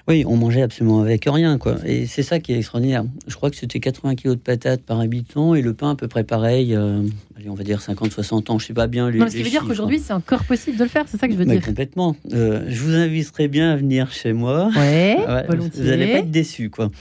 [0.07, 1.77] oui, on mangeait absolument avec rien, quoi.
[1.85, 3.03] Et c'est ça qui est extraordinaire.
[3.27, 6.07] Je crois que c'était 80 kilos de patates par habitant et le pain à peu
[6.07, 6.75] près pareil.
[6.75, 7.01] euh,
[7.35, 8.59] allez, on va dire 50-60 ans.
[8.59, 9.17] Je sais pas bien les.
[9.17, 11.33] Non, ce qui veut dire qu'aujourd'hui, c'est encore possible de le faire, c'est ça que
[11.33, 11.61] je veux dire.
[11.65, 12.15] complètement.
[12.33, 14.69] Euh, je vous inviterai bien à venir chez moi.
[14.75, 15.81] Ouais, Ouais, volontiers.
[15.81, 16.91] vous n'allez pas être déçus, quoi.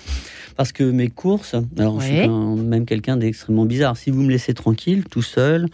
[0.56, 3.96] Parce que mes courses, alors je suis quand même quelqu'un d'extrêmement bizarre.
[3.96, 5.66] Si vous me laissez tranquille, tout seul,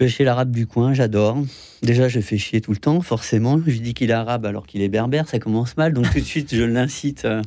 [0.00, 1.36] je vais chez l'arabe du coin, j'adore.
[1.82, 3.60] Déjà, je fais chier tout le temps, forcément.
[3.66, 5.92] Je dis qu'il est arabe alors qu'il est berbère, ça commence mal.
[5.92, 7.42] Donc tout de suite, je l'incite euh,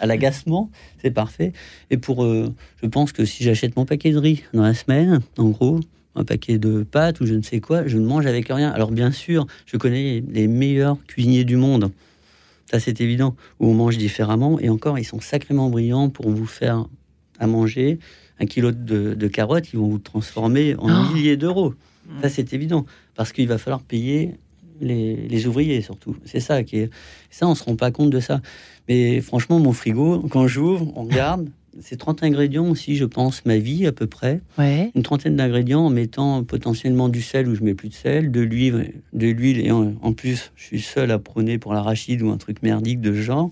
[0.00, 0.70] à l'agacement.
[1.02, 1.52] C'est parfait.
[1.90, 5.20] Et pour, euh, je pense que si j'achète mon paquet de riz dans la semaine,
[5.36, 5.78] en gros,
[6.14, 8.70] un paquet de pâtes ou je ne sais quoi, je ne mange avec rien.
[8.70, 11.92] Alors bien sûr, je connais les meilleurs cuisiniers du monde.
[12.70, 13.36] Ça, c'est évident.
[13.60, 14.58] Où on mange différemment.
[14.58, 16.86] Et encore, ils sont sacrément brillants pour vous faire
[17.38, 17.98] à manger.
[18.40, 21.14] Un kilo de, de carottes, ils vont vous transformer en Oh.
[21.14, 21.74] milliers d'euros.
[22.20, 22.84] Ça, c'est évident.
[23.14, 24.34] Parce qu'il va falloir payer
[24.80, 26.16] les, les ouvriers, surtout.
[26.24, 26.90] C'est ça qui est.
[27.30, 28.40] Ça, on ne se rend pas compte de ça.
[28.88, 31.48] Mais franchement, mon frigo, quand j'ouvre, on regarde.
[31.80, 34.90] C'est 30 ingrédients aussi, je pense, ma vie à peu près Ouais.
[34.94, 38.42] une trentaine d'ingrédients en mettant potentiellement du sel où je mets plus de sel, de
[38.42, 42.28] l'huile, de l'huile et en, en plus je suis seul à prôner pour l'arachide ou
[42.28, 43.50] un truc merdique de ce genre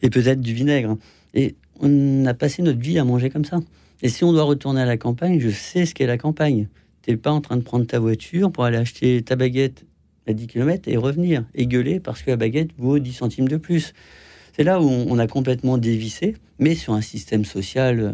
[0.00, 0.96] et peut-être du vinaigre.
[1.34, 3.60] Et on a passé notre vie à manger comme ça.
[4.02, 6.68] Et si on doit retourner à la campagne, je sais ce qu'est la campagne.
[7.02, 9.84] T'es pas en train de prendre ta voiture pour aller acheter ta baguette
[10.26, 13.56] à 10 km et revenir et gueuler parce que la baguette vaut 10 centimes de
[13.56, 13.94] plus.
[14.56, 18.12] C'est là où on, on a complètement dévissé, mais sur un système social euh,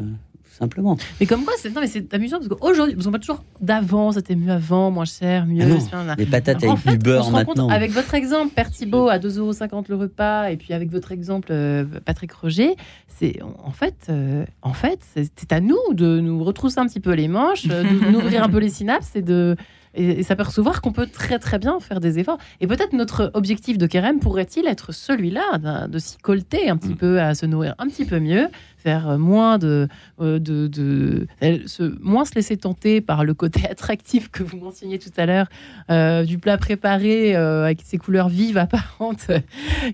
[0.54, 0.96] tout simplement.
[1.20, 4.12] Mais comme quoi, c'est non, mais c'est amusant parce qu'aujourd'hui, parce qu'on parle toujours d'avant,
[4.12, 5.64] c'était mieux avant, moins cher, mieux.
[5.92, 7.68] Ah non, Les patates En avec fait, du beurre on se rend compte maintenant.
[7.70, 11.84] avec votre exemple, Père Thibault à 2,50€ le repas, et puis avec votre exemple, euh,
[12.04, 12.76] Patrick Roger,
[13.08, 17.00] c'est en fait, euh, en fait, c'est c'est à nous de nous retrousser un petit
[17.00, 19.56] peu les manches, euh, de- d'ouvrir un peu les synapses et de
[19.96, 22.38] et, s'apercevoir qu'on peut très très bien faire des efforts.
[22.60, 26.96] Et peut-être notre objectif de Kerem pourrait-il être celui-là, de s'y colter un petit Mm.
[26.96, 28.48] peu, à se nourrir un petit peu mieux,
[28.84, 29.88] faire moins de,
[30.20, 31.26] euh, de, de-
[31.66, 35.46] se, moins se laisser tenter par le côté attractif que vous mentionniez tout à l'heure,
[35.90, 39.30] euh, du plat préparé euh, avec ses couleurs vives apparentes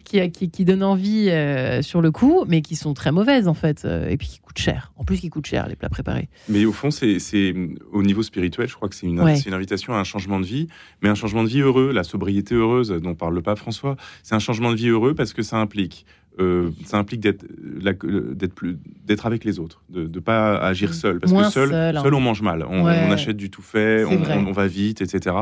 [0.05, 3.55] qui, qui, qui donnent envie euh, sur le coup, mais qui sont très mauvaises en
[3.55, 4.93] fait, et puis qui coûtent cher.
[4.97, 6.28] En plus, qui coûtent cher les plats préparés.
[6.49, 7.55] Mais au fond, c'est
[7.93, 9.36] au niveau spirituel, je crois que c'est une, Ouais.
[9.36, 10.66] c'est une invitation à un changement de vie,
[11.03, 13.97] mais un changement de vie heureux, la sobriété heureuse dont parle le pape François.
[14.22, 16.07] C'est un changement de vie heureux parce que ça implique,
[16.38, 17.44] euh, ça implique d'être
[17.82, 21.50] la- d'être plus d'être avec les autres, de ne pas agir seul, parce Moins que
[21.52, 22.02] seul, seul, hein.
[22.02, 23.02] seul on mange mal, on, Ouais.
[23.06, 25.34] on achète du tout fait, on va vite, etc.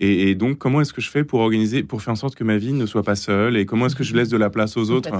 [0.00, 2.44] Et, et donc, comment est-ce que je fais pour organiser, pour faire en sorte que
[2.44, 4.76] ma vie ne soit pas seule, et comment est-ce que je laisse de la place
[4.76, 5.10] aux autres.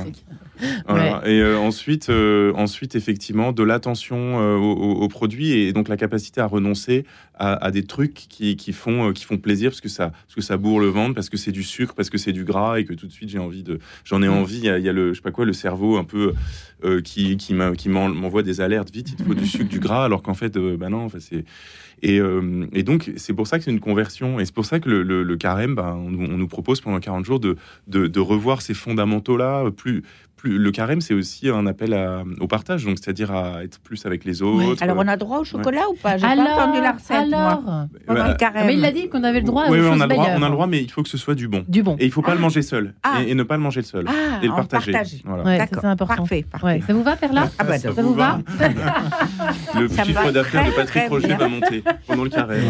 [0.61, 6.41] Et euh, ensuite, euh, ensuite, effectivement, de l'attention euh, aux, produits et donc la capacité
[6.41, 7.05] à renoncer
[7.35, 10.41] à, à des trucs qui, qui font, qui font plaisir parce que ça, parce que
[10.41, 12.85] ça bourre le ventre, parce que c'est du sucre, parce que c'est du gras et
[12.85, 14.33] que tout de suite j'ai envie de, j'en ai Mm.
[14.33, 14.59] envie.
[14.59, 16.35] Il y, a, il y a le, je sais pas quoi, le cerveau un peu
[17.05, 20.35] qui, qui m'envoie des alertes vite, il te faut du sucre, du gras, alors qu'en
[20.35, 21.45] fait, bah non, enfin, c'est.
[22.03, 24.40] Et, euh, et donc, c'est pour ça que c'est une conversion.
[24.40, 27.57] Et c'est pour ça que le, carême, bah, on, nous- propose pendant 40 jours de,
[27.86, 29.70] de, de revoir ces fondamentaux-là.
[29.70, 30.03] Plus,
[30.39, 34.07] plus, le carême, c'est aussi un appel à- au partage, donc c'est-à-dire à être plus
[34.07, 34.82] avec les autres.
[34.82, 36.16] Alors, on a droit au chocolat ou pas?
[36.16, 37.39] J'ai alors, pas entendu la recette, moi.
[37.39, 37.86] alors.
[38.07, 38.28] Pendant Ouais.
[38.28, 38.66] le carême.
[38.66, 40.43] Mais il l'a dit qu'on avait le droit à Oui, on a le droit, on
[40.43, 41.64] a le droit, mais il faut que ce soit du bon.
[41.68, 41.97] Du bon.
[41.99, 42.34] Et il faut pas Ah.
[42.36, 42.95] le manger seul.
[43.03, 43.20] Ah.
[43.22, 44.07] Et, et ne pas le manger seul.
[44.09, 44.93] Ah, et le partager.
[44.93, 45.22] partager.
[45.24, 45.43] Voilà.
[45.45, 46.16] Ouais, ça, D'accord, c'est important.
[46.16, 46.66] Parfait, parfait.
[46.66, 47.51] Ouais, ça vous va, Perla?
[47.59, 48.39] Ah bah, Ça Ça vous va
[49.78, 52.62] Le Ça chiffre d'affaires de Patrick Roger va monter pendant le carême.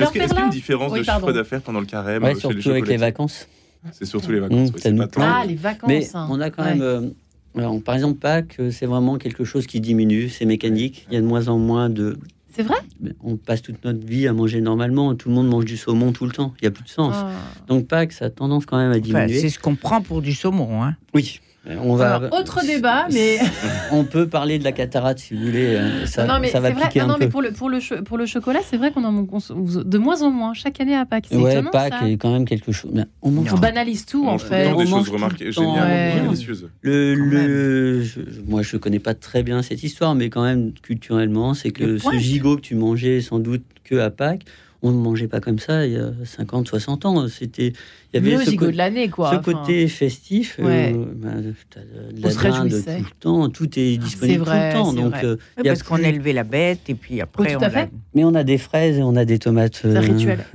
[0.00, 2.86] Est-ce qu'il y a une différence de chiffre d'affaires pendant le carême euh, surtout avec
[2.88, 3.48] les vacances.
[3.90, 4.70] C'est surtout les vacances.
[4.72, 5.88] Mmh, nous pas tant- Ah, les vacances.
[5.88, 6.26] Mais hein.
[6.30, 6.70] on a quand Ouais.
[6.74, 6.82] même.
[6.82, 7.08] euh,
[7.56, 11.06] alors, par exemple, Pâques, euh, c'est vraiment quelque chose qui diminue, c'est mécanique.
[11.10, 12.16] Il y a de moins en moins de.
[12.54, 12.76] C'est vrai?
[13.24, 15.14] On passe toute notre vie à manger normalement.
[15.14, 16.52] Tout le monde mange du saumon tout le temps.
[16.60, 17.14] Il n'y a plus de sens.
[17.16, 17.30] Ah.
[17.66, 19.38] Donc Pâques, ça a tendance quand même à Enfin, diminuer.
[19.40, 20.82] c'est ce qu'on prend pour du saumon.
[20.82, 20.94] Hein.
[21.14, 21.40] oui.
[21.80, 22.16] On va.
[22.16, 23.38] Alors, autre débat, mais
[23.92, 25.76] On peut parler de la cataracte si vous voulez.
[25.76, 26.88] euh, Ça, non, mais ça va c'est vrai.
[26.88, 29.04] piquer non, un non, mais pour le pour le pour le chocolat, c'est vrai qu'on
[29.04, 31.26] en consomme de moins en moins chaque année à Pâques.
[31.30, 32.08] C'est Ouais, étonnant, Pâques ça.
[32.08, 32.90] est quand même quelque chose.
[32.92, 34.64] Mais on mange On banalise tout On en tout fait.
[34.64, 36.20] temps On des choses tout remarquées, géniales, ouais.
[36.22, 36.68] délicieuses.
[36.80, 41.54] Le, le, je- moi, je connais pas très bien cette histoire, mais quand même, culturellement,
[41.54, 44.42] c'est que Le ce gigot que tu mangeais sans doute que à Pâques,
[44.82, 47.28] on ne mangeait pas comme ça il y a 50, 60 ans.
[47.28, 47.68] C'était,
[48.12, 49.30] il y avait Le ce, de l'année, quoi.
[49.30, 49.42] ce enfin.
[49.52, 50.56] côté festif.
[50.58, 50.94] euh, Ouais.
[51.16, 51.30] bah,
[51.70, 51.86] t'as de
[52.18, 54.92] On la dinde tout le temps, tout est disponible vrai, tout le temps.
[54.92, 55.24] Donc, vrai.
[55.24, 57.58] euh, Oui, y a parce qu'on plus- élevait la bête et puis après Oui, tout
[57.60, 57.90] on à fait.
[58.14, 59.76] Mais on a des fraises et on a des tomates.
[59.82, 60.44] C'est un euh, rituel.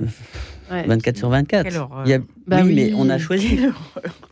[0.70, 0.86] Ouais.
[0.86, 1.64] 24 sur 24.
[1.64, 2.02] Quelle horreur.
[2.06, 2.74] Il y a- Bah oui, oui.
[2.74, 3.58] mais on a choisi.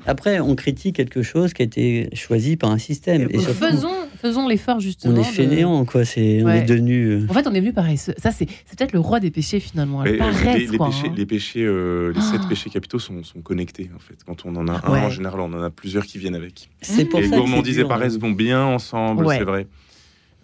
[0.07, 3.27] Après, on critique quelque chose qui a été choisi par un système.
[3.31, 3.89] Et surtout, faisons
[4.21, 5.15] faisons l'effort justement.
[5.15, 6.05] on est de- fainéants, quoi.
[6.05, 7.07] C'est, on est devenu.
[7.07, 8.15] euh, En fait, on est venu paresseux.
[8.19, 10.03] Ça, c'est c'est peut-être le roi des péchés finalement.
[10.03, 11.15] Mais, euh, paresse, les, les quoi, péchés, hein.
[11.17, 12.49] les, péchés, euh, les sept Ah.
[12.49, 14.17] péchés capitaux sont, sont connectés en fait.
[14.27, 15.01] Quand on en a un, Ouais.
[15.01, 16.71] en général, on en a plusieurs qui viennent avec.
[16.81, 18.19] C'est pour et ça que gourmandise c'est et paresse hein.
[18.21, 19.39] vont bien ensemble, Ouais.
[19.39, 19.67] c'est vrai.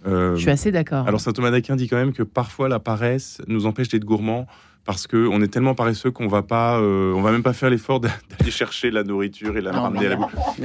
[0.07, 1.07] Euh, Je suis assez d'accord.
[1.07, 4.49] alors saint Thomas d'Aquin dit quand même que parfois la paresse nous empêche d'être gourmands
[4.85, 7.70] parce que on est tellement paresseux qu'on va pas, euh, on va même pas faire
[7.70, 8.09] l'effort d'a-
[8.39, 10.20] d'aller chercher la nourriture et la Non, ramener à la il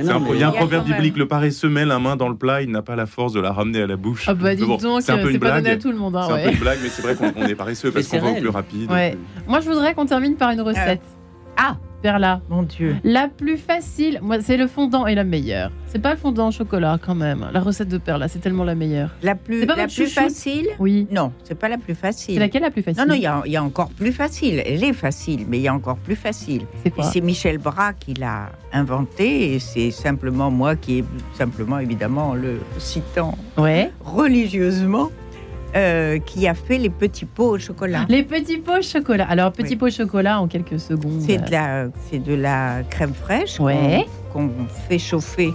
[0.06, 0.30] y a- bouche.
[0.34, 2.72] Il y a un proverbe biblique le paresseux met la main dans le plat, il
[2.72, 4.26] n'a pas la force de la ramener à la bouche.
[4.28, 5.80] Ah bah bon, donc, c'est un peu c'est une à blague.
[5.80, 6.16] tout le monde.
[6.16, 8.20] hein, C'est un peu une blague, mais c'est vrai qu'on on est paresseux parce qu'on
[8.20, 8.92] va au plus rapide.
[8.92, 9.18] Ouais.
[9.48, 11.02] Moi, je voudrais qu'on termine par une recette.
[11.58, 12.42] Ah Perla.
[12.50, 12.96] Mon Dieu.
[13.04, 15.72] La plus facile, moi, c'est le fondant et la meilleure.
[15.88, 17.48] C'est pas le fondant au chocolat quand même.
[17.54, 19.10] La recette de Perla, c'est tellement la meilleure.
[19.24, 20.68] La plus, C'est pas la votre plus chouchou facile?
[20.80, 21.08] Oui.
[21.12, 22.40] Non, c'est pas la plus C'est facile.
[22.40, 23.02] laquelle la plus facile?
[23.02, 24.62] Non, non, il y, a- il y a encore plus facile.
[24.66, 26.64] Elle est facile, mais il y a encore plus facile.
[26.84, 27.04] C'est quoi?
[27.06, 33.38] C'est Michel Bras qui l'a inventé et c'est simplement moi qui simplement évidemment le citant
[33.58, 33.92] Ouais.
[34.02, 35.10] religieusement
[35.78, 38.06] euh, qui a fait les petits pots au chocolat.
[38.10, 39.26] Les petits pots au chocolat.
[39.30, 39.76] Alors, petit Oui.
[39.78, 41.22] pot au chocolat en quelques secondes.
[41.26, 44.06] C'est de la c'est de la crème fraîche Ouais.
[44.34, 44.50] qu'on
[44.90, 45.54] fait chauffer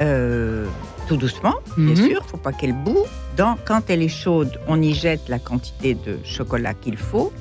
[0.00, 0.66] euh,
[1.08, 2.08] tout doucement, bien Mhm.
[2.10, 3.04] sûr, faut pas qu'elle boue.
[3.36, 7.32] Dans, quand elle est chaude, on y jette la quantité de chocolat qu'il faut.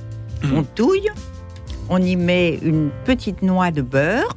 [0.44, 0.58] Mhm.
[0.58, 1.10] On touille,
[1.90, 4.36] on y met une petite noix de beurre,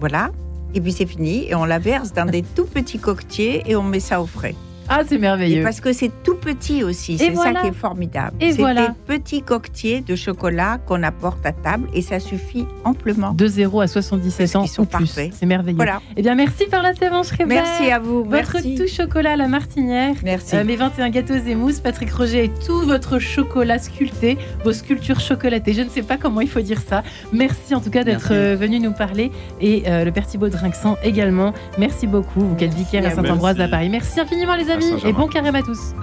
[0.00, 0.30] voilà,
[0.74, 1.46] et puis c'est fini.
[1.48, 4.54] Et on la verse dans des tout petits coquetiers et on met ça au frais.
[4.88, 5.62] Ah, c'est Et merveilleux.
[5.62, 7.54] parce que c'est tout petit aussi, c'est voilà.
[7.54, 8.36] ça qui est formidable.
[8.40, 8.88] Et c'est voilà.
[8.88, 13.32] des petits coquetiers de chocolat qu'on apporte à table et ça suffit amplement.
[13.32, 15.06] De 0 à 77 Parce ans sont ou plus.
[15.06, 15.76] C'est merveilleux.
[15.76, 16.00] Voilà.
[16.16, 18.24] Eh bien, merci par la séance Merci à vous.
[18.24, 18.74] Votre merci.
[18.74, 20.14] tout chocolat à la martinière.
[20.22, 20.56] Merci.
[20.56, 25.20] Euh, mes 21 gâteaux et mousses, Patrick Roger et tout votre chocolat sculpté, vos sculptures
[25.20, 25.72] chocolatées.
[25.72, 27.02] Je ne sais pas comment il faut dire ça.
[27.32, 29.30] Merci en tout cas d'être euh, venu nous parler
[29.60, 31.52] et euh, le Pertibaud de Rinxan également.
[31.78, 33.10] Merci beaucoup, vous êtes vicaire à.
[33.10, 33.68] Saint-Ambroise à.
[33.68, 33.88] Paris.
[33.88, 34.73] Merci infiniment les amis
[35.04, 35.94] et bon carême à tous.